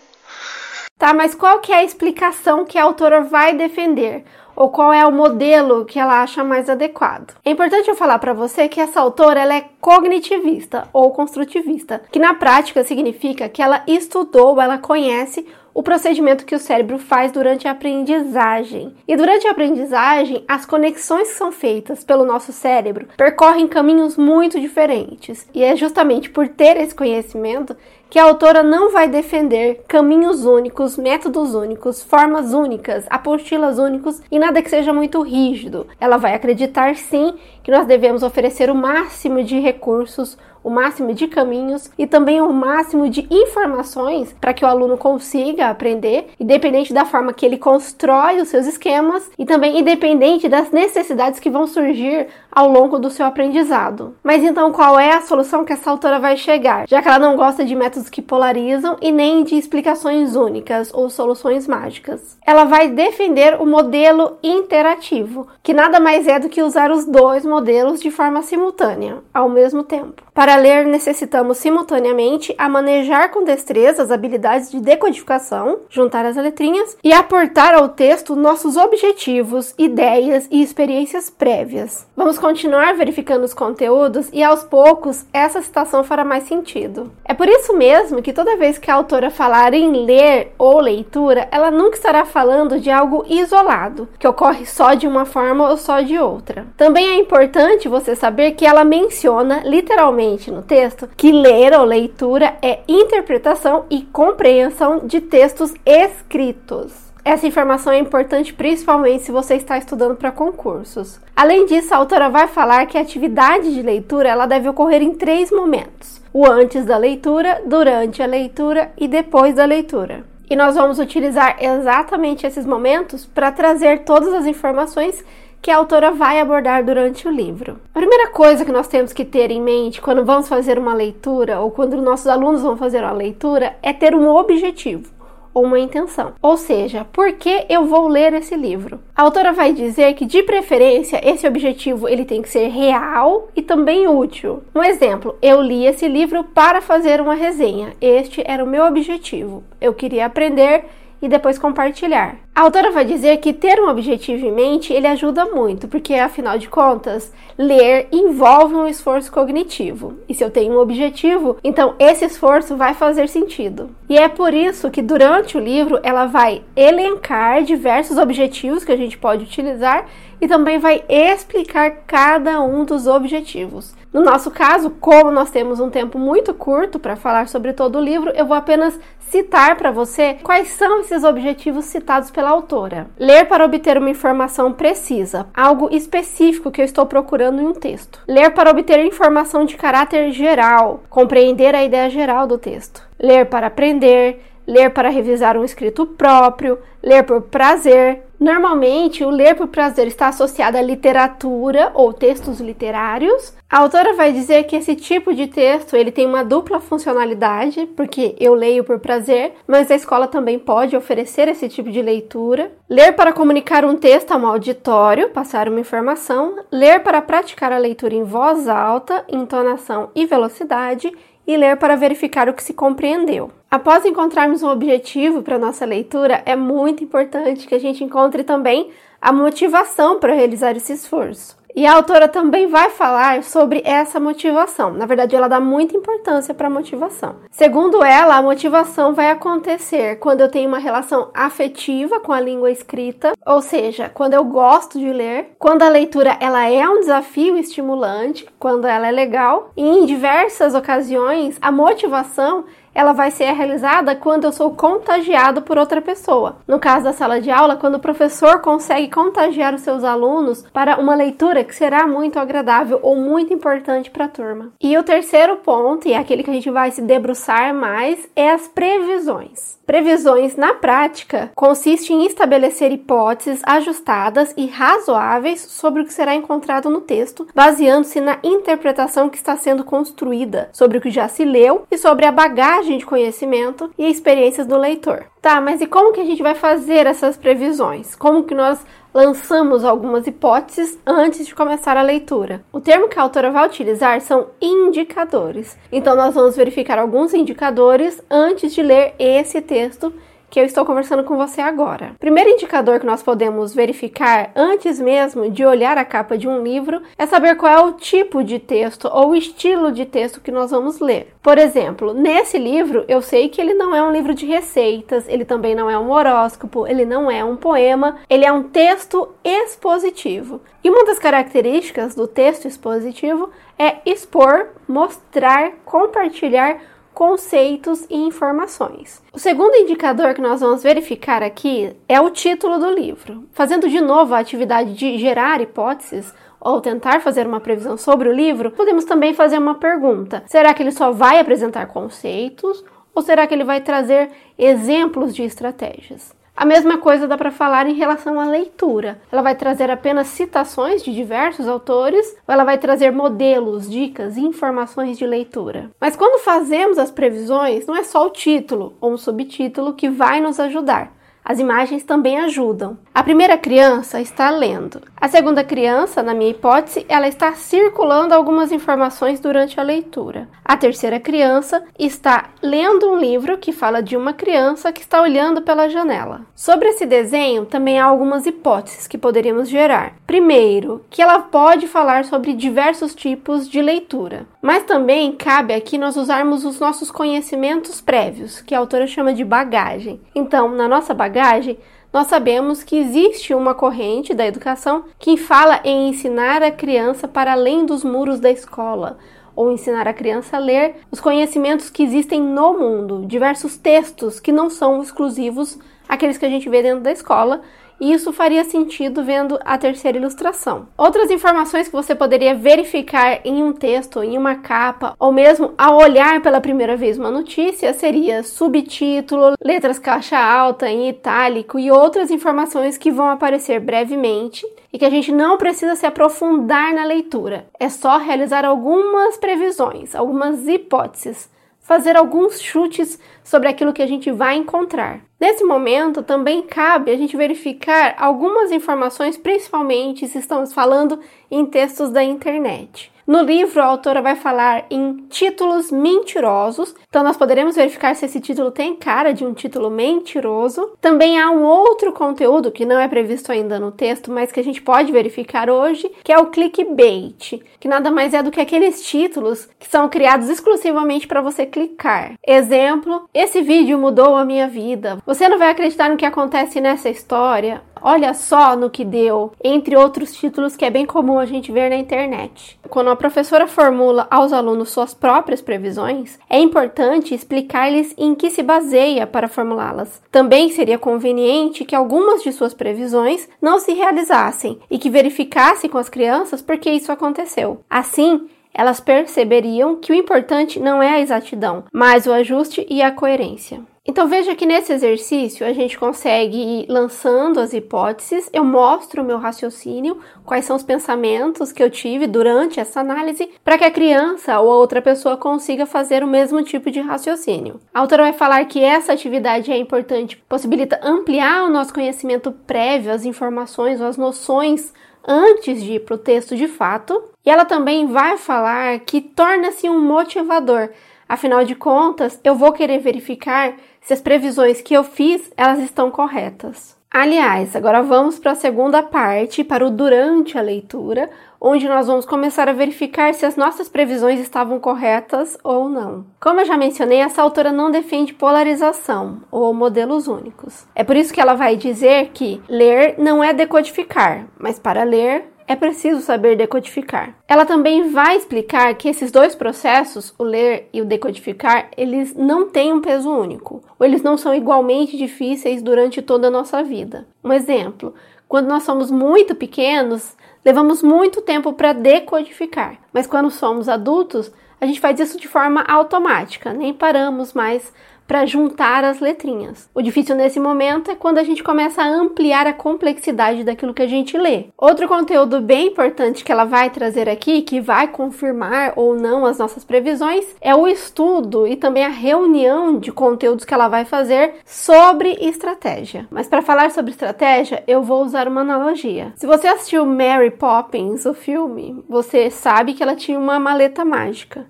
Tá, 0.99 1.13
mas 1.13 1.35
qual 1.35 1.61
que 1.61 1.73
é 1.73 1.77
a 1.77 1.85
explicação 1.85 2.65
que 2.65 2.79
a 2.79 2.83
autora 2.83 3.21
vai 3.21 3.55
defender? 3.55 4.25
Ou 4.57 4.71
qual 4.71 4.91
é 4.91 5.07
o 5.07 5.13
modelo 5.13 5.85
que 5.85 5.99
ela 5.99 6.23
acha 6.23 6.43
mais 6.43 6.71
adequado? 6.71 7.35
É 7.45 7.51
importante 7.51 7.89
eu 7.89 7.95
falar 7.95 8.19
para 8.19 8.33
você 8.33 8.69
que 8.69 8.81
essa 8.81 8.99
autora 8.99 9.39
ela 9.39 9.55
é 9.55 9.67
cognitivista 9.81 10.89
ou 10.95 11.11
construtivista, 11.11 12.03
que 12.11 12.19
na 12.19 12.33
prática 12.33 12.83
significa 12.83 13.51
que 13.51 13.61
ela 13.61 13.83
estudou, 13.87 14.59
ela 14.59 14.79
conhece 14.79 15.47
o 15.77 15.83
procedimento 15.83 16.47
que 16.47 16.55
o 16.55 16.59
cérebro 16.59 16.99
faz 16.99 17.31
durante 17.31 17.69
a 17.69 17.73
aprendizagem. 17.73 18.95
E 19.07 19.15
durante 19.15 19.47
a 19.47 19.51
aprendizagem, 19.51 20.43
as 20.49 20.65
conexões 20.65 21.29
que 21.29 21.35
são 21.35 21.53
feitas 21.53 22.03
pelo 22.03 22.25
nosso 22.25 22.51
cérebro 22.51 23.09
percorrem 23.15 23.69
caminhos 23.69 24.17
muito 24.17 24.59
diferentes. 24.59 25.47
E 25.53 25.63
é 25.63 25.77
justamente 25.77 26.31
por 26.31 26.49
ter 26.49 26.79
esse 26.79 26.95
conhecimento 26.95 27.77
que 28.09 28.19
a 28.19 28.25
autora 28.25 28.63
não 28.63 28.93
vai 28.93 29.09
defender 29.09 29.85
caminhos 29.89 30.45
únicos, 30.45 30.97
métodos 30.97 31.55
únicos, 31.55 32.03
formas 32.03 32.53
únicas, 32.53 33.05
apostilas 33.11 33.79
únicos 33.79 34.23
e 34.31 34.39
nada 34.39 34.63
que 34.63 34.71
seja 34.71 34.93
muito 34.93 35.23
rígido. 35.23 35.87
Ela 36.01 36.17
vai 36.17 36.35
acreditar 36.35 36.95
sim 36.97 37.35
que 37.63 37.71
nós 37.71 37.87
devemos 37.87 38.23
oferecer 38.23 38.71
o 38.71 38.75
máximo 38.75 39.43
de 39.43 39.59
recursos, 39.59 40.39
o 40.67 40.71
máximo 40.71 41.15
de 41.15 41.29
caminhos 41.29 41.89
e 41.97 42.09
também 42.09 42.41
o 42.41 42.53
máximo 42.53 43.09
de 43.09 43.25
informações 43.31 44.35
para 44.41 44.53
que 44.53 44.65
o 44.65 44.69
aluno 44.69 44.99
consiga 44.99 45.71
aprender, 45.71 46.27
independente 46.41 46.93
da 46.93 47.05
forma 47.05 47.33
que 47.33 47.47
ele 47.47 47.57
constrói 47.57 48.41
os 48.41 48.49
seus 48.49 48.67
esquemas 48.67 49.31
e 49.39 49.47
também 49.47 49.79
independente 49.79 50.49
das 50.49 50.73
necessidades 50.73 51.39
que 51.39 51.49
vão 51.49 51.69
surgir 51.69 52.27
ao 52.51 52.69
longo 52.69 52.99
do 52.99 53.11
seu 53.11 53.25
aprendizado. 53.25 54.17
Mas 54.25 54.43
então 54.43 54.73
qual 54.73 54.99
é 54.99 55.13
a 55.13 55.21
solução 55.21 55.65
que 55.65 55.73
essa 55.73 55.89
autora 55.89 56.19
vai 56.19 56.37
chegar? 56.37 56.89
Já 56.89 57.01
que 57.01 57.07
ela 57.07 57.21
não 57.21 57.37
gosta 57.37 57.65
de 57.65 57.77
métodos 57.77 58.11
que 58.11 58.21
polarizam 58.21 58.97
e 59.01 59.13
nem 59.13 59.45
de 59.45 59.55
explicações 59.55 60.35
únicas 60.35 60.93
ou 60.93 61.09
soluções 61.09 61.69
mágicas. 61.69 62.37
Ela 62.45 62.65
vai 62.65 62.89
defender 62.89 63.61
o 63.61 63.67
modelo 63.67 64.37
interativo, 64.43 65.47
que 65.63 65.73
nada 65.73 66.01
mais 66.01 66.27
é 66.27 66.41
do 66.41 66.49
que 66.49 66.61
usar 66.61 66.91
os 66.91 67.05
dois 67.05 67.47
modelos 67.47 68.01
de 68.01 68.11
forma 68.11 68.43
simultânea, 68.43 69.19
ao 69.33 69.49
mesmo 69.49 69.85
tempo. 69.85 70.25
Para 70.35 70.56
ler, 70.57 70.87
necessitamos 70.87 71.59
simultaneamente 71.59 72.55
a 72.59 72.69
manejar 72.69 73.31
com 73.31 73.45
destreza 73.45 74.03
as 74.03 74.11
habilidades 74.11 74.71
de 74.71 74.81
decodificação, 74.81 75.81
juntar 75.89 76.25
as 76.25 76.37
letrinhas 76.37 76.97
e 77.03 77.13
aportar 77.13 77.75
ao 77.75 77.89
texto 77.89 78.37
nossos 78.37 78.77
objetivos, 78.77 79.75
ideias 79.79 80.47
e 80.51 80.63
experiências 80.63 81.31
prévias. 81.31 82.07
Vamos 82.17 82.39
continuar 82.39 82.95
verificando 82.95 83.45
os 83.45 83.55
conteúdos 83.55 84.29
e 84.33 84.43
aos 84.43 84.65
poucos 84.65 85.25
essa 85.33 85.63
citação 85.63 86.03
fará 86.05 86.25
mais 86.25 86.45
sentido. 86.45 87.11
É 87.25 87.35
por 87.35 87.49
isso 87.49 87.77
mesmo 87.77 88.23
que 88.23 88.33
toda 88.33 88.57
vez 88.57 88.79
que 88.79 88.91
a 88.91 88.95
autora 88.95 89.31
falar 89.31 89.75
em 89.75 90.05
ler 90.05 90.53
ou 90.59 90.81
leitura, 90.81 91.49
ela 91.51 91.71
nunca 91.71 91.97
estará 91.97 92.25
falando 92.25 92.81
de 92.81 92.91
algo 92.91 93.25
isolado, 93.29 94.09
que 94.19 94.27
ocorre 94.27 94.67
só 94.67 94.95
de 94.95 95.07
uma 95.07 95.25
forma 95.25 95.69
ou 95.69 95.77
só 95.77 96.01
de 96.01 96.19
outra. 96.19 96.67
Também 96.77 97.09
é 97.09 97.15
importante 97.17 97.89
você 97.89 98.15
saber 98.15 98.53
que 98.53 98.67
ela 98.67 98.85
menciona 98.85 99.63
literalmente 99.65 100.46
no 100.51 100.63
texto 100.63 101.09
que 101.17 101.33
ler 101.33 101.73
ou 101.79 101.85
leitura 101.85 102.57
é 102.63 102.81
interpretação 102.89 103.85
e 103.91 104.03
compreensão 104.03 105.01
de 105.07 105.21
textos 105.21 105.73
escritos. 105.85 107.07
Essa 107.25 107.47
informação 107.47 107.93
é 107.93 107.99
importante 107.99 108.55
principalmente 108.55 109.25
se 109.25 109.33
você 109.33 109.57
está 109.57 109.77
estudando 109.77 110.15
para 110.15 110.31
concursos. 110.31 111.19
Além 111.35 111.67
disso, 111.67 111.93
a 111.93 111.97
autora 111.97 112.29
vai 112.29 112.47
falar 112.47 112.87
que 112.87 112.97
a 112.97 113.01
atividade 113.01 113.75
de 113.75 113.83
leitura 113.83 114.29
ela 114.29 114.47
deve 114.47 114.69
ocorrer 114.69 115.03
em 115.03 115.13
três 115.13 115.51
momentos: 115.51 116.23
o 116.33 116.47
antes 116.47 116.85
da 116.85 116.97
leitura, 116.97 117.63
durante 117.67 118.23
a 118.23 118.27
leitura 118.27 118.93
e 118.97 119.09
depois 119.09 119.57
da 119.57 119.65
leitura. 119.65 120.25
E 120.49 120.55
nós 120.55 120.77
vamos 120.77 121.01
utilizar 121.01 121.57
exatamente 121.61 122.47
esses 122.47 122.65
momentos 122.65 123.27
para 123.27 123.51
trazer 123.51 124.05
todas 124.05 124.33
as 124.33 124.47
informações 124.47 125.25
que 125.67 125.71
a 125.73 125.79
autora 125.79 126.13
vai 126.13 126.39
abordar 126.39 126.85
durante 126.85 127.27
o 127.27 127.31
livro. 127.33 127.81
A 127.93 127.99
primeira 127.99 128.29
coisa 128.29 128.65
que 128.65 128.71
nós 128.71 128.87
temos 128.87 129.13
que 129.13 129.25
ter 129.25 129.51
em 129.51 129.61
mente 129.61 130.01
quando 130.01 130.25
vamos 130.25 130.49
fazer 130.49 130.79
uma 130.79 130.95
leitura 130.95 131.59
ou 131.59 131.73
quando 131.73 132.01
nossos 132.01 132.29
alunos 132.29 132.63
vão 132.63 132.77
fazer 132.77 133.03
uma 133.03 133.11
leitura 133.11 133.77
é 133.83 133.93
ter 133.93 134.15
um 134.15 134.29
objetivo 134.29 135.11
ou 135.53 135.65
uma 135.65 135.81
intenção. 135.81 136.35
Ou 136.41 136.57
seja, 136.57 137.05
por 137.13 137.33
que 137.33 137.67
eu 137.69 137.85
vou 137.85 138.07
ler 138.07 138.33
esse 138.35 138.55
livro? 138.55 139.01
A 139.17 139.23
autora 139.23 139.53
vai 139.53 139.73
dizer 139.73 140.15
que 140.15 140.25
de 140.25 140.41
preferência 140.45 141.21
esse 141.29 141.49
objetivo 141.49 142.09
ele 142.09 142.25
tem 142.25 142.43
que 142.43 142.49
ser 142.49 142.69
real 142.69 143.49
e 143.57 143.61
também 143.61 144.07
útil. 144.07 144.63
Um 144.73 144.85
exemplo, 144.85 145.35
eu 145.43 145.61
li 145.61 145.85
esse 145.85 146.07
livro 146.07 146.45
para 146.45 146.81
fazer 146.81 147.21
uma 147.21 147.35
resenha. 147.35 147.93
Este 148.01 148.41
era 148.47 148.63
o 148.63 148.69
meu 148.69 148.85
objetivo. 148.85 149.65
Eu 149.81 149.93
queria 149.93 150.27
aprender 150.27 150.85
e 151.21 151.29
depois 151.29 151.59
compartilhar. 151.59 152.37
A 152.55 152.63
autora 152.63 152.91
vai 152.91 153.05
dizer 153.05 153.39
que 153.39 153.53
ter 153.53 153.79
um 153.81 153.89
objetivo 153.89 154.47
em 154.47 154.53
mente 154.53 154.93
ele 154.93 155.07
ajuda 155.07 155.45
muito, 155.47 155.89
porque 155.89 156.15
afinal 156.15 156.59
de 156.59 156.69
contas, 156.69 157.33
ler 157.59 158.09
envolve 158.13 158.75
um 158.75 158.87
esforço 158.87 159.31
cognitivo. 159.31 160.15
E 160.29 160.35
se 160.35 160.43
eu 160.43 160.51
tenho 160.51 160.75
um 160.75 160.81
objetivo, 160.81 161.57
então 161.63 161.95
esse 161.99 162.25
esforço 162.25 162.77
vai 162.77 162.95
fazer 162.95 163.29
sentido. 163.29 163.91
E 164.09 164.17
é 164.17 164.29
por 164.29 164.55
isso 164.55 164.91
que 164.91 165.03
durante 165.03 165.57
o 165.57 165.61
livro 165.61 165.99
ela 166.03 166.27
vai 166.27 166.63
elencar 166.75 167.63
diversos 167.63 168.19
objetivos 168.19 168.85
que 168.85 168.93
a 168.93 168.97
gente 168.97 169.19
pode 169.19 169.45
utilizar 169.45 170.07
e 170.41 170.47
também 170.47 170.79
vai 170.79 171.03
explicar 171.09 171.91
cada 172.07 172.61
um 172.61 172.85
dos 172.85 173.07
objetivos. 173.07 173.96
No 174.17 174.25
nosso 174.25 174.51
caso, 174.51 174.89
como 174.99 175.31
nós 175.31 175.51
temos 175.51 175.79
um 175.79 175.91
tempo 175.91 176.19
muito 176.19 176.55
curto 176.55 176.99
para 176.99 177.17
falar 177.17 177.49
sobre 177.49 177.75
todo 177.75 177.99
o 177.99 178.03
livro, 178.03 178.33
eu 178.35 178.47
vou 178.47 178.57
apenas 178.57 178.99
citar 179.29 179.77
para 179.77 179.91
você 179.91 180.39
quais 180.43 180.69
são 180.69 181.01
esses 181.01 181.23
objetivos 181.23 181.85
citados 181.85 182.31
pela 182.31 182.49
autora. 182.49 183.09
Ler 183.19 183.45
para 183.45 183.67
obter 183.67 183.99
uma 183.99 184.09
informação 184.09 184.73
precisa, 184.73 185.49
algo 185.53 185.95
específico 185.95 186.71
que 186.71 186.81
eu 186.81 186.87
estou 186.87 187.05
procurando 187.05 187.61
em 187.61 187.67
um 187.67 187.75
texto. 187.75 188.19
Ler 188.27 188.55
para 188.55 188.71
obter 188.71 189.05
informação 189.05 189.67
de 189.67 189.77
caráter 189.77 190.31
geral, 190.31 191.03
compreender 191.11 191.75
a 191.75 191.85
ideia 191.85 192.09
geral 192.09 192.47
do 192.47 192.57
texto. 192.57 193.07
Ler 193.21 193.45
para 193.45 193.67
aprender, 193.67 194.43
ler 194.67 194.89
para 194.91 195.11
revisar 195.11 195.59
um 195.59 195.65
escrito 195.65 196.07
próprio, 196.07 196.79
ler 197.03 197.23
por 197.23 197.43
prazer. 197.43 198.23
Normalmente, 198.39 199.25
o 199.25 199.31
ler 199.31 199.55
por 199.55 199.69
prazer 199.69 200.07
está 200.07 200.29
associado 200.29 200.77
à 200.77 200.83
literatura 200.83 201.91
ou 201.95 202.13
textos 202.13 202.61
literários. 202.61 203.55
A 203.69 203.79
autora 203.79 204.13
vai 204.13 204.33
dizer 204.33 204.65
que 204.65 204.77
esse 204.77 204.95
tipo 204.95 205.35
de 205.35 205.47
texto 205.47 205.97
ele 205.97 206.13
tem 206.13 206.27
uma 206.27 206.45
dupla 206.45 206.79
funcionalidade, 206.79 207.87
porque 207.97 208.37
eu 208.39 208.55
leio 208.55 208.85
por 208.85 208.99
prazer, 209.01 209.55
mas 209.67 209.91
a 209.91 209.95
escola 209.95 210.29
também 210.29 210.59
pode 210.59 210.97
oferecer 210.97 211.49
esse 211.49 211.69
tipo 211.69 211.91
de 211.91 212.03
leitura. 212.03 212.71
Ler 212.89 213.13
para 213.13 213.33
comunicar 213.33 213.85
um 213.85 213.97
texto 213.97 214.33
a 214.33 214.37
um 214.37 214.47
auditório, 214.47 215.31
passar 215.31 215.69
uma 215.69 215.81
informação. 215.81 216.57
Ler 216.71 217.01
para 217.01 217.23
praticar 217.23 217.73
a 217.73 217.79
leitura 217.79 218.15
em 218.15 218.23
voz 218.23 218.69
alta, 218.69 219.25
entonação 219.29 220.11
e 220.15 220.27
velocidade 220.27 221.11
e 221.47 221.57
ler 221.57 221.77
para 221.77 221.97
verificar 221.97 222.49
o 222.49 222.55
que 222.55 222.63
se 222.63 222.75
compreendeu. 222.75 223.51
Após 223.69 224.05
encontrarmos 224.05 224.63
um 224.63 224.69
objetivo 224.69 225.43
para 225.43 225.59
nossa 225.59 225.85
leitura, 225.85 226.41
é 226.47 226.55
muito 226.55 227.03
importante 227.03 227.67
que 227.67 227.75
a 227.75 227.81
gente 227.81 228.05
encontre 228.05 228.45
também 228.45 228.91
a 229.21 229.33
motivação 229.33 230.21
para 230.21 230.35
realizar 230.35 230.77
esse 230.77 230.93
esforço. 230.93 231.57
E 231.75 231.85
a 231.85 231.93
autora 231.93 232.27
também 232.27 232.69
vai 232.69 232.89
falar 232.89 233.43
sobre 233.43 233.83
essa 233.85 234.19
motivação. 234.19 234.95
Na 234.95 235.05
verdade, 235.05 235.37
ela 235.37 235.47
dá 235.47 235.61
muita 235.61 235.95
importância 235.95 236.55
para 236.55 236.69
a 236.69 236.71
motivação. 236.71 237.37
Segundo 237.51 238.03
ela, 238.03 238.37
a 238.37 238.41
motivação 238.41 239.13
vai 239.13 239.31
acontecer 239.31 240.17
quando 240.19 240.41
eu 240.41 240.51
tenho 240.51 240.69
uma 240.69 240.79
relação 240.79 241.31
afetiva 241.35 242.19
com 242.19 242.33
a 242.33 242.41
língua 242.41 242.71
escrita, 242.71 243.33
ou 243.45 243.61
seja, 243.61 244.09
quando 244.09 244.33
eu 244.33 244.45
gosto 244.45 244.99
de 244.99 245.13
ler, 245.13 245.55
quando 245.59 245.83
a 245.83 245.91
leitura 245.91 246.39
ela 246.41 246.67
é 246.67 246.89
um 246.89 247.01
desafio 247.01 247.59
estimulante, 247.59 248.47
quando 248.59 248.87
ela 248.87 249.09
é 249.09 249.13
legal, 249.13 249.71
e 249.77 249.87
em 249.87 250.07
diversas 250.07 250.75
ocasiões 250.75 251.59
a 251.61 251.71
motivação 251.71 252.65
ela 252.97 253.13
vai 253.13 253.31
ser 253.31 253.53
realizada 253.53 254.17
quando 254.17 254.45
eu 254.45 254.53
sou 254.53 254.71
contagiado 254.71 255.61
por 255.61 255.77
outra 255.77 256.01
pessoa. 256.01 256.57
No 256.67 256.79
caso 256.79 257.05
da 257.05 257.13
sala 257.13 257.43
de 257.43 257.51
aula, 257.51 257.77
quando 257.77 257.97
o 257.97 258.01
professor 258.01 258.61
consegue 258.63 259.11
contagiar 259.11 259.75
os 259.75 259.83
seus 259.83 260.03
alunos 260.03 260.65
para 260.73 260.99
uma 260.99 261.15
leitura 261.15 261.63
que 261.63 261.75
será 261.75 262.07
muito 262.07 262.39
agradável 262.39 262.99
ou 263.03 263.15
muito 263.15 263.53
importante 263.53 264.11
para 264.11 264.25
a 264.25 264.29
turma. 264.29 264.73
E 264.81 264.97
o 264.97 265.03
terceiro 265.03 265.57
ponto, 265.59 266.09
e 266.09 266.15
é 266.15 266.17
aquele 266.17 266.43
que 266.43 266.49
a 266.51 266.55
gente 266.55 266.71
vai 266.71 266.91
se 266.91 267.03
debruçar 267.03 267.75
mais, 267.75 268.27
é 268.35 268.51
as 268.51 268.67
previsões. 268.67 269.76
Previsões 269.87 270.57
na 270.57 270.75
prática 270.75 271.53
consiste 271.55 272.13
em 272.13 272.27
estabelecer 272.27 272.91
hipóteses 272.91 273.63
ajustadas 273.65 274.53
e 274.57 274.67
razoáveis 274.67 275.61
sobre 275.61 276.03
o 276.03 276.05
que 276.05 276.13
será 276.13 276.35
encontrado 276.35 276.91
no 276.91 277.01
texto, 277.01 277.47
baseando-se 277.55 278.21
na 278.21 278.41
interpretação 278.43 279.29
que 279.29 279.37
está 279.37 279.57
sendo 279.57 279.85
construída 279.85 280.69
sobre 280.73 280.99
o 280.99 281.01
que 281.01 281.11
já 281.11 281.29
se 281.29 281.45
leu 281.45 281.87
e 281.89 281.97
sobre 281.97 282.27
a 282.27 282.33
bagagem 282.33 282.99
de 282.99 283.07
conhecimento 283.07 283.89
e 283.97 284.11
experiências 284.11 284.67
do 284.67 284.77
leitor. 284.77 285.27
Tá, 285.47 285.61
mas 285.61 285.81
e 285.81 285.87
como 285.87 286.13
que 286.13 286.21
a 286.21 286.25
gente 286.25 286.43
vai 286.43 286.57
fazer 286.57 287.07
essas 287.07 287.37
previsões? 287.37 288.17
Como 288.17 288.43
que 288.43 288.53
nós 288.53 288.85
lançamos 289.15 289.85
algumas 289.85 290.27
hipóteses 290.27 290.99
antes 291.07 291.47
de 291.47 291.55
começar 291.55 291.97
a 291.97 292.03
leitura? 292.03 292.65
O 292.73 292.81
termo 292.81 293.09
que 293.09 293.17
a 293.17 293.23
autora 293.23 293.53
vai 293.53 293.65
utilizar 293.65 294.21
são 294.21 294.49
indicadores. 294.61 295.79
Então 295.93 296.17
nós 296.17 296.35
vamos 296.35 296.57
verificar 296.57 296.99
alguns 296.99 297.33
indicadores 297.33 298.21
antes 298.29 298.75
de 298.75 298.83
ler 298.83 299.15
esse 299.21 299.61
texto 299.61 300.13
que 300.51 300.61
eu 300.61 300.65
estou 300.65 300.85
conversando 300.85 301.25
com 301.25 301.37
você 301.37 301.61
agora. 301.61 302.13
Primeiro 302.19 302.51
indicador 302.51 303.01
que 303.01 303.07
nós 303.07 303.23
podemos 303.23 303.75
verificar 303.75 304.51
antes 304.55 305.01
mesmo 305.01 305.51
de 305.51 305.65
olhar 305.65 305.99
a 305.99 306.05
capa 306.05 306.39
de 306.39 306.49
um 306.49 306.63
livro 306.63 307.03
é 307.19 307.27
saber 307.27 307.57
qual 307.57 307.73
é 307.73 307.81
o 307.81 307.93
tipo 307.93 308.43
de 308.43 308.59
texto 308.59 309.09
ou 309.13 309.35
estilo 309.35 309.93
de 309.93 310.07
texto 310.07 310.41
que 310.41 310.51
nós 310.51 310.71
vamos 310.71 311.01
ler. 311.01 311.35
Por 311.43 311.59
exemplo, 311.59 312.13
nesse 312.13 312.59
livro 312.59 313.05
eu 313.09 313.21
sei 313.21 313.49
que 313.49 313.61
ele 313.61 313.75
não 313.75 313.95
é 313.95 314.03
um 314.03 314.13
livro 314.13 314.35
de 314.35 314.47
receitas, 314.47 315.29
ele 315.29 315.45
também 315.45 315.75
não 315.75 315.91
é 315.91 315.99
um 315.99 316.11
horóscopo, 316.11 316.87
ele 316.87 317.05
não 317.05 317.31
é 317.31 317.45
um 317.45 317.57
poema, 317.57 318.17
ele 318.29 318.45
é 318.45 318.53
um 318.53 318.63
texto 318.63 319.29
expositivo. 319.45 320.61
E 320.83 320.91
uma 320.91 321.05
das 321.05 321.19
características 321.19 322.15
do 322.15 322.29
texto 322.29 322.67
expositivo 322.67 323.51
é 323.79 323.97
expor, 324.07 324.69
mostrar, 324.89 325.73
compartilhar 325.85 326.81
conceitos 327.17 328.05
e 328.11 328.15
informações. 328.15 329.23
O 329.33 329.39
segundo 329.39 329.75
indicador 329.75 330.35
que 330.35 330.41
nós 330.43 330.61
vamos 330.61 330.83
verificar 330.83 331.43
aqui 331.43 331.97
é 332.07 332.21
o 332.21 332.29
título 332.29 332.79
do 332.79 332.91
livro. 332.91 333.45
Fazendo 333.53 333.89
de 333.89 334.03
novo 334.03 334.35
a 334.35 334.39
atividade 334.39 334.93
de 334.93 335.17
gerar 335.17 335.63
hipóteses, 335.63 336.31
ou 336.61 336.79
tentar 336.79 337.23
fazer 337.23 337.47
uma 337.47 337.59
previsão 337.59 337.97
sobre 337.97 338.29
o 338.29 338.33
livro, 338.33 338.71
podemos 338.71 339.07
também 339.07 339.33
fazer 339.33 339.57
uma 339.57 339.77
pergunta: 339.77 340.43
será 340.47 340.75
que 340.75 340.83
ele 340.83 340.93
só 340.93 341.11
vai 341.11 341.39
apresentar 341.39 341.87
conceitos 341.87 342.85
ou 343.15 343.23
será 343.23 343.47
que 343.47 343.55
ele 343.55 343.65
vai 343.65 343.81
trazer 343.81 344.29
exemplos 344.59 345.35
de 345.35 345.43
estratégias? 345.43 346.36
A 346.57 346.65
mesma 346.65 346.97
coisa 346.97 347.29
dá 347.29 347.37
para 347.37 347.51
falar 347.51 347.87
em 347.87 347.93
relação 347.93 348.41
à 348.41 348.47
leitura. 348.47 349.21
Ela 349.31 349.43
vai 349.43 349.55
trazer 349.55 349.91
apenas 349.91 350.29
citações 350.29 351.03
de 351.03 351.15
diversos 351.15 351.69
autores 351.69 352.35
ou 352.49 352.55
ela 352.55 352.65
vai 352.65 352.79
trazer 352.79 353.13
modelos, 353.13 353.91
dicas 353.91 354.39
e 354.39 354.41
informações 354.41 355.19
de 355.19 355.27
leitura. 355.27 355.91
Mas 356.01 356.17
quando 356.17 356.43
fazemos 356.43 356.99
as 356.99 357.11
previsões, 357.11 357.87
não 357.87 357.95
é 357.95 358.03
só 358.03 358.27
o 358.27 358.31
título 358.31 358.97
ou 359.03 359.13
um 359.13 359.19
subtítulo 359.19 359.93
que 359.93 360.09
vai 360.09 360.41
nos 360.41 360.59
ajudar. 360.59 361.15
As 361.45 361.61
imagens 361.61 362.03
também 362.03 362.41
ajudam. 362.41 362.99
A 363.15 363.23
primeira 363.23 363.57
criança 363.57 364.21
está 364.21 364.51
lendo. 364.51 365.01
A 365.27 365.29
segunda 365.29 365.65
criança, 365.65 366.23
na 366.23 366.33
minha 366.33 366.53
hipótese, 366.53 367.05
ela 367.09 367.27
está 367.27 367.53
circulando 367.53 368.33
algumas 368.33 368.71
informações 368.71 369.41
durante 369.41 369.81
a 369.81 369.83
leitura. 369.83 370.49
A 370.65 370.77
terceira 370.77 371.19
criança 371.19 371.83
está 371.99 372.51
lendo 372.63 373.11
um 373.11 373.19
livro 373.19 373.59
que 373.59 373.73
fala 373.73 374.01
de 374.01 374.17
uma 374.17 374.33
criança 374.33 374.93
que 374.93 375.01
está 375.01 375.21
olhando 375.21 375.63
pela 375.63 375.89
janela. 375.89 376.43
Sobre 376.55 376.91
esse 376.91 377.05
desenho, 377.05 377.67
também 377.67 377.99
há 377.99 378.05
algumas 378.05 378.47
hipóteses 378.47 379.09
que 379.09 379.19
poderíamos 379.19 379.69
gerar. 379.69 380.15
Primeiro, 380.29 381.05
que 381.11 381.21
ela 381.21 381.41
pode 381.41 381.89
falar 381.89 382.25
sobre 382.25 382.53
diversos 382.53 383.13
tipos 383.13 383.69
de 383.69 383.83
leitura, 383.83 384.47
mas 384.63 384.85
também 384.85 385.33
cabe 385.33 385.75
aqui 385.75 385.99
nós 385.99 386.17
usarmos 386.17 386.65
os 386.65 386.79
nossos 386.79 387.11
conhecimentos 387.11 388.01
prévios, 388.01 388.61
que 388.61 388.77
a 388.77 388.79
autora 388.79 389.09
chama 389.09 389.35
de 389.35 389.45
bagagem. 389.45 390.21
Então, 390.37 390.69
na 390.69 390.87
nossa 390.87 391.13
bagagem, 391.13 391.77
nós 392.17 392.29
sabemos 392.29 392.83
que 392.83 392.97
existe 392.97 393.53
uma 393.53 393.75
corrente 393.75 394.33
da 394.33 394.47
educação 394.47 395.05
que 395.19 395.37
fala 395.37 395.83
em 395.85 396.09
ensinar 396.09 396.63
a 396.63 396.71
criança 396.71 397.29
para 397.29 397.53
além 397.53 397.85
dos 397.85 398.03
muros 398.03 398.41
da 398.41 398.51
escola, 398.51 399.19
ou 399.55 399.71
ensinar 399.71 400.09
a 400.09 400.15
criança 400.15 400.57
a 400.57 400.59
ler 400.59 400.95
os 401.11 401.21
conhecimentos 401.21 401.91
que 401.91 402.03
existem 402.03 402.41
no 402.41 402.73
mundo, 402.73 403.27
diversos 403.27 403.77
textos 403.77 404.41
que 404.41 404.51
não 404.51 404.71
são 404.71 405.03
exclusivos 405.03 405.79
aqueles 406.09 406.39
que 406.39 406.47
a 406.47 406.49
gente 406.49 406.71
vê 406.71 406.83
dentro 406.83 407.03
da 407.03 407.13
escola, 407.13 407.61
e 408.01 408.13
isso 408.13 408.33
faria 408.33 408.65
sentido 408.65 409.23
vendo 409.23 409.59
a 409.65 409.79
terceira 409.79 410.19
ilustração. 410.19 410.89
Outras 410.97 411.31
informações 411.31 411.89
que 411.89 411.93
você 411.93 412.15
poderia 412.15 412.55
verificar 412.55 413.41
em 413.45 413.63
um 413.63 413.73
texto, 413.73 414.23
em 414.23 414.37
uma 414.37 414.57
capa, 414.57 415.15
ou 415.19 415.33
mesmo 415.33 415.73
ao 415.77 415.97
olhar 415.99 416.41
pela 416.43 416.61
primeira 416.61 416.97
vez 416.97 417.19
uma 417.19 417.31
notícia, 417.31 417.93
seria 417.93 418.43
subtítulo, 418.43 419.55
letras 419.63 419.99
caixa 419.99 420.39
alta 420.39 420.89
em 420.89 421.09
itálico 421.09 421.79
e 421.79 421.91
outras 421.91 422.31
informações 422.31 422.97
que 422.99 423.11
vão 423.11 423.29
aparecer 423.29 423.81
brevemente 423.81 424.67
e 424.93 424.99
que 424.99 425.05
a 425.05 425.11
gente 425.11 425.33
não 425.33 425.59
precisa 425.59 425.95
se 425.95 426.07
aprofundar 426.07 426.95
na 426.95 427.05
leitura. 427.05 427.67
É 427.79 427.89
só 427.89 428.19
realizar 428.19 428.65
algumas 428.65 429.37
previsões, 429.37 430.15
algumas 430.15 430.67
hipóteses 430.67 431.55
fazer 431.87 432.17
alguns 432.17 432.61
chutes 432.61 433.19
sobre 433.45 433.69
aquilo 433.69 433.93
que 433.93 434.03
a 434.03 434.07
gente 434.07 434.31
vai 434.33 434.57
encontrar. 434.57 435.21
Nesse 435.39 435.63
momento, 435.63 436.21
também 436.21 436.63
cabe 436.63 437.13
a 437.13 437.17
gente 437.17 437.37
verificar 437.37 438.17
algumas 438.19 438.73
informações, 438.73 439.37
principalmente 439.37 440.27
se 440.27 440.39
estamos 440.39 440.75
falando 440.75 441.21
em 441.49 441.65
textos 441.65 442.11
da 442.11 442.25
internet. 442.25 443.13
No 443.25 443.43
livro, 443.43 443.81
a 443.81 443.87
autora 443.87 444.21
vai 444.21 444.35
falar 444.35 444.87
em 444.91 445.27
títulos 445.29 445.91
mentirosos, 445.91 446.95
então 447.17 447.25
nós 447.25 447.39
poderemos 447.39 447.77
verificar 447.77 448.15
se 448.15 448.27
esse 448.27 448.39
título 448.41 448.71
tem 448.71 448.95
cara 448.95 449.33
de 449.33 449.43
um 449.43 449.55
título 449.55 449.89
mentiroso. 449.89 450.93
Também 451.01 451.41
há 451.41 451.51
um 451.51 451.65
outro 451.65 452.13
conteúdo 452.13 452.71
que 452.71 452.85
não 452.85 453.01
é 453.01 453.09
previsto 453.09 453.51
ainda 453.51 453.81
no 453.81 453.91
texto, 453.91 454.31
mas 454.31 454.53
que 454.53 454.61
a 454.61 454.63
gente 454.63 454.83
pode 454.83 455.11
verificar 455.11 455.71
hoje, 455.71 456.13
que 456.23 456.31
é 456.31 456.39
o 456.39 456.51
clickbait, 456.51 457.59
que 457.81 457.89
nada 457.89 458.11
mais 458.11 458.35
é 458.35 458.43
do 458.43 458.51
que 458.51 458.61
aqueles 458.61 459.03
títulos 459.03 459.67
que 459.79 459.89
são 459.89 460.11
criados 460.11 460.51
exclusivamente 460.51 461.27
para 461.27 461.41
você 461.41 461.65
clicar. 461.65 462.35
Exemplo: 462.47 463.27
esse 463.33 463.63
vídeo 463.63 463.99
mudou 463.99 464.37
a 464.37 464.45
minha 464.45 464.69
vida. 464.69 465.17
Você 465.25 465.49
não 465.49 465.59
vai 465.59 465.71
acreditar 465.71 466.11
no 466.11 466.19
que 466.19 466.27
acontece 466.27 466.83
nessa 466.83 467.09
história. 467.09 467.81
Olha 468.03 468.35
só 468.35 468.77
no 468.77 468.91
que 468.91 469.05
deu, 469.05 469.53
entre 469.65 469.97
outros 469.97 470.35
títulos 470.35 470.77
que 470.77 470.85
é 470.85 470.91
bem 470.91 471.07
comum 471.07 471.39
a 471.39 471.47
gente 471.47 471.73
ver 471.73 471.89
na 471.89 471.97
internet. 471.97 472.79
Quando 472.89 473.11
a 473.11 473.17
professora 473.17 473.67
formula 473.67 474.27
aos 474.31 474.53
alunos 474.53 474.91
suas 474.91 475.15
próprias 475.15 475.63
previsões, 475.63 476.39
é 476.49 476.59
importante 476.59 477.06
explicar-lhes 477.35 478.15
em 478.17 478.35
que 478.35 478.51
se 478.51 478.63
baseia 478.63 479.27
para 479.27 479.49
formulá-las. 479.49 480.23
Também 480.31 480.71
seria 480.71 480.99
conveniente 480.99 481.85
que 481.85 481.95
algumas 481.95 482.43
de 482.43 482.53
suas 482.53 482.75
previsões 482.75 483.49
não 483.61 483.79
se 483.79 483.93
realizassem 483.93 484.79
e 484.91 484.99
que 484.99 485.11
verificasse 485.11 485.89
com 485.89 485.99
as 485.99 486.09
crianças 486.09 486.63
por 486.63 486.79
que 486.79 486.91
isso 486.91 487.13
aconteceu. 487.13 487.81
Assim, 487.89 488.49
elas 488.73 489.01
perceberiam 489.01 489.97
que 489.97 490.13
o 490.13 490.15
importante 490.15 490.79
não 490.79 491.03
é 491.03 491.15
a 491.15 491.21
exatidão, 491.21 491.85
mas 491.93 492.27
o 492.27 492.33
ajuste 492.33 492.87
e 492.91 493.01
a 493.01 493.11
coerência. 493.11 493.81
Então 494.09 494.29
veja 494.29 494.55
que 494.55 494.65
nesse 494.65 494.93
exercício 494.93 495.67
a 495.67 495.73
gente 495.73 495.99
consegue 495.99 496.57
ir 496.57 496.87
lançando 496.89 497.59
as 497.59 497.73
hipóteses, 497.73 498.49
eu 498.53 498.65
mostro 498.65 499.21
o 499.21 499.25
meu 499.25 499.37
raciocínio, 499.39 500.21
quais 500.45 500.65
são 500.65 500.77
os 500.77 500.85
pensamentos 500.85 501.73
que 501.73 501.83
eu 501.83 501.91
tive 501.91 502.29
durante 502.29 502.79
essa 502.79 503.01
análise, 503.01 503.51
para 503.65 503.77
que 503.77 503.85
a 503.85 503.91
criança 503.91 504.61
ou 504.61 504.71
a 504.71 504.77
outra 504.77 505.03
pessoa 505.03 505.37
consiga 505.37 505.87
fazer 505.87 506.23
o 506.23 506.29
mesmo 506.29 506.63
tipo 506.63 506.89
de 506.89 507.01
raciocínio. 507.01 507.81
A 507.93 508.01
autora 508.01 508.23
vai 508.23 508.33
falar 508.33 508.65
que 508.67 508.83
essa 508.83 509.13
atividade 509.13 509.73
é 509.73 509.77
importante, 509.77 510.37
possibilita 510.49 511.01
ampliar 511.03 511.65
o 511.65 511.71
nosso 511.71 511.93
conhecimento 511.93 512.53
prévio, 512.53 513.13
as 513.13 513.25
informações 513.25 514.01
ou 514.01 514.07
as 514.07 514.17
noções 514.17 514.93
antes 515.27 515.83
de 515.83 515.95
ir 515.95 516.01
para 516.01 516.15
o 516.15 516.19
texto 516.19 516.55
de 516.55 516.69
fato, 516.69 517.21
e 517.45 517.51
ela 517.51 517.65
também 517.65 518.07
vai 518.07 518.37
falar 518.37 519.01
que 519.01 519.21
torna-se 519.21 519.91
um 519.91 520.01
motivador. 520.01 520.91
Afinal 521.29 521.65
de 521.65 521.75
contas, 521.75 522.41
eu 522.45 522.55
vou 522.55 522.73
querer 522.73 523.01
verificar 523.01 523.75
se 524.07 524.13
as 524.13 524.21
previsões 524.21 524.81
que 524.81 524.95
eu 524.95 525.03
fiz, 525.03 525.51
elas 525.57 525.81
estão 525.81 526.13
corretas. 526.13 526.97
Aliás, 527.11 527.75
agora 527.75 528.05
vamos 528.05 528.39
para 528.39 528.53
a 528.53 528.55
segunda 528.55 529.03
parte, 529.03 529.65
para 529.65 529.85
o 529.85 529.91
durante 529.91 530.57
a 530.57 530.61
leitura, 530.61 531.29
onde 531.61 531.89
nós 531.89 532.07
vamos 532.07 532.25
começar 532.25 532.69
a 532.69 532.73
verificar 532.73 533.35
se 533.35 533.45
as 533.45 533.57
nossas 533.57 533.89
previsões 533.89 534.39
estavam 534.39 534.79
corretas 534.79 535.59
ou 535.65 535.89
não. 535.89 536.25
Como 536.41 536.61
eu 536.61 536.65
já 536.65 536.77
mencionei, 536.77 537.19
essa 537.19 537.43
autora 537.43 537.73
não 537.73 537.91
defende 537.91 538.33
polarização 538.33 539.41
ou 539.51 539.75
modelos 539.75 540.29
únicos. 540.29 540.87
É 540.95 541.03
por 541.03 541.17
isso 541.17 541.35
que 541.35 541.41
ela 541.41 541.55
vai 541.55 541.77
dizer 541.77 542.31
que 542.33 542.63
ler 542.69 543.17
não 543.19 543.43
é 543.43 543.53
decodificar, 543.53 544.47
mas 544.57 544.79
para 544.79 545.03
ler 545.03 545.56
é 545.67 545.75
preciso 545.75 546.21
saber 546.21 546.57
decodificar. 546.57 547.35
Ela 547.49 547.65
também 547.65 548.11
vai 548.11 548.37
explicar 548.37 548.95
que 548.95 549.09
esses 549.09 549.31
dois 549.31 549.55
processos, 549.55 550.35
o 550.39 550.45
ler 550.45 550.89
e 550.93 551.01
o 551.01 551.05
decodificar, 551.05 551.91
eles 551.97 552.35
não 552.35 552.69
têm 552.69 552.93
um 552.93 553.01
peso 553.01 553.31
único, 553.31 553.83
ou 553.99 554.07
eles 554.07 554.23
não 554.23 554.37
são 554.37 554.55
igualmente 554.55 555.17
difíceis 555.17 555.83
durante 555.83 556.23
toda 556.23 556.49
a 556.49 556.51
nossa 556.51 556.83
vida. 556.83 557.27
Um 557.43 557.53
exemplo, 557.53 558.15
quando 558.49 558.69
nós 558.69 558.85
somos 558.85 559.11
muito 559.11 559.55
pequenos, 559.55 560.37
levamos 560.65 561.03
muito 561.03 561.43
tempo 561.43 561.73
para 561.73 561.93
decodificar, 561.93 562.99
mas 563.13 563.27
quando 563.27 563.51
somos 563.51 563.89
adultos, 563.89 564.53
a 564.81 564.87
gente 564.87 565.01
faz 565.01 565.19
isso 565.19 565.39
de 565.39 565.49
forma 565.49 565.83
automática, 565.83 566.73
nem 566.73 566.93
paramos 566.93 567.53
mais 567.53 567.93
para 568.27 568.47
juntar 568.47 569.05
as 569.05 569.21
letrinhas. 569.21 569.89
O 569.95 570.03
difícil 570.03 570.35
nesse 570.35 570.59
momento 570.59 571.11
é 571.11 571.15
quando 571.15 571.39
a 571.39 571.45
gente 571.45 571.63
começa 571.63 572.03
a 572.03 572.09
ampliar 572.09 572.67
a 572.67 572.73
complexidade 572.73 573.65
daquilo 573.65 573.95
que 573.95 574.03
a 574.03 574.07
gente 574.07 574.37
lê. 574.37 574.67
Outro 574.77 575.09
conteúdo 575.09 575.61
bem 575.61 575.89
importante 575.89 576.45
que 576.45 576.53
ela 576.53 576.65
vai 576.65 576.91
trazer 576.91 577.29
aqui, 577.29 577.63
que 577.63 577.81
vai 577.81 578.09
confirmar 578.09 578.93
ou 578.97 579.15
não 579.15 579.47
as 579.47 579.59
nossas 579.59 579.85
previsões, 579.85 580.45
é 580.61 580.75
o 580.75 580.87
estudo 580.87 581.67
e 581.67 581.77
também 581.77 582.05
a 582.05 582.09
reunião 582.09 582.99
de 582.99 583.13
conteúdos 583.13 583.65
que 583.65 583.75
ela 583.75 583.89
vai 583.89 584.05
fazer 584.05 584.55
sobre 584.65 585.37
estratégia. 585.41 586.27
Mas 586.31 586.49
para 586.49 586.63
falar 586.63 586.91
sobre 586.91 587.13
estratégia, 587.13 587.83
eu 587.87 588.03
vou 588.03 588.25
usar 588.25 588.49
uma 588.49 588.61
analogia. 588.61 589.33
Se 589.37 589.47
você 589.47 589.69
assistiu 589.69 590.05
Mary 590.05 590.51
Poppins, 590.51 591.25
o 591.27 591.35
filme, 591.35 592.05
você 592.09 592.51
sabe 592.51 592.95
que 592.95 593.03
ela 593.03 593.17
tinha 593.17 593.39
uma 593.39 593.59
maleta 593.59 594.05
mágica. 594.05 594.67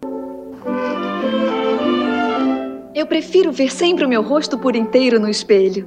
Eu 2.96 3.04
prefiro 3.06 3.52
ver 3.52 3.70
sempre 3.70 4.06
o 4.06 4.08
meu 4.08 4.22
rosto 4.22 4.56
por 4.56 4.74
inteiro 4.74 5.20
no 5.20 5.28
espelho. 5.28 5.86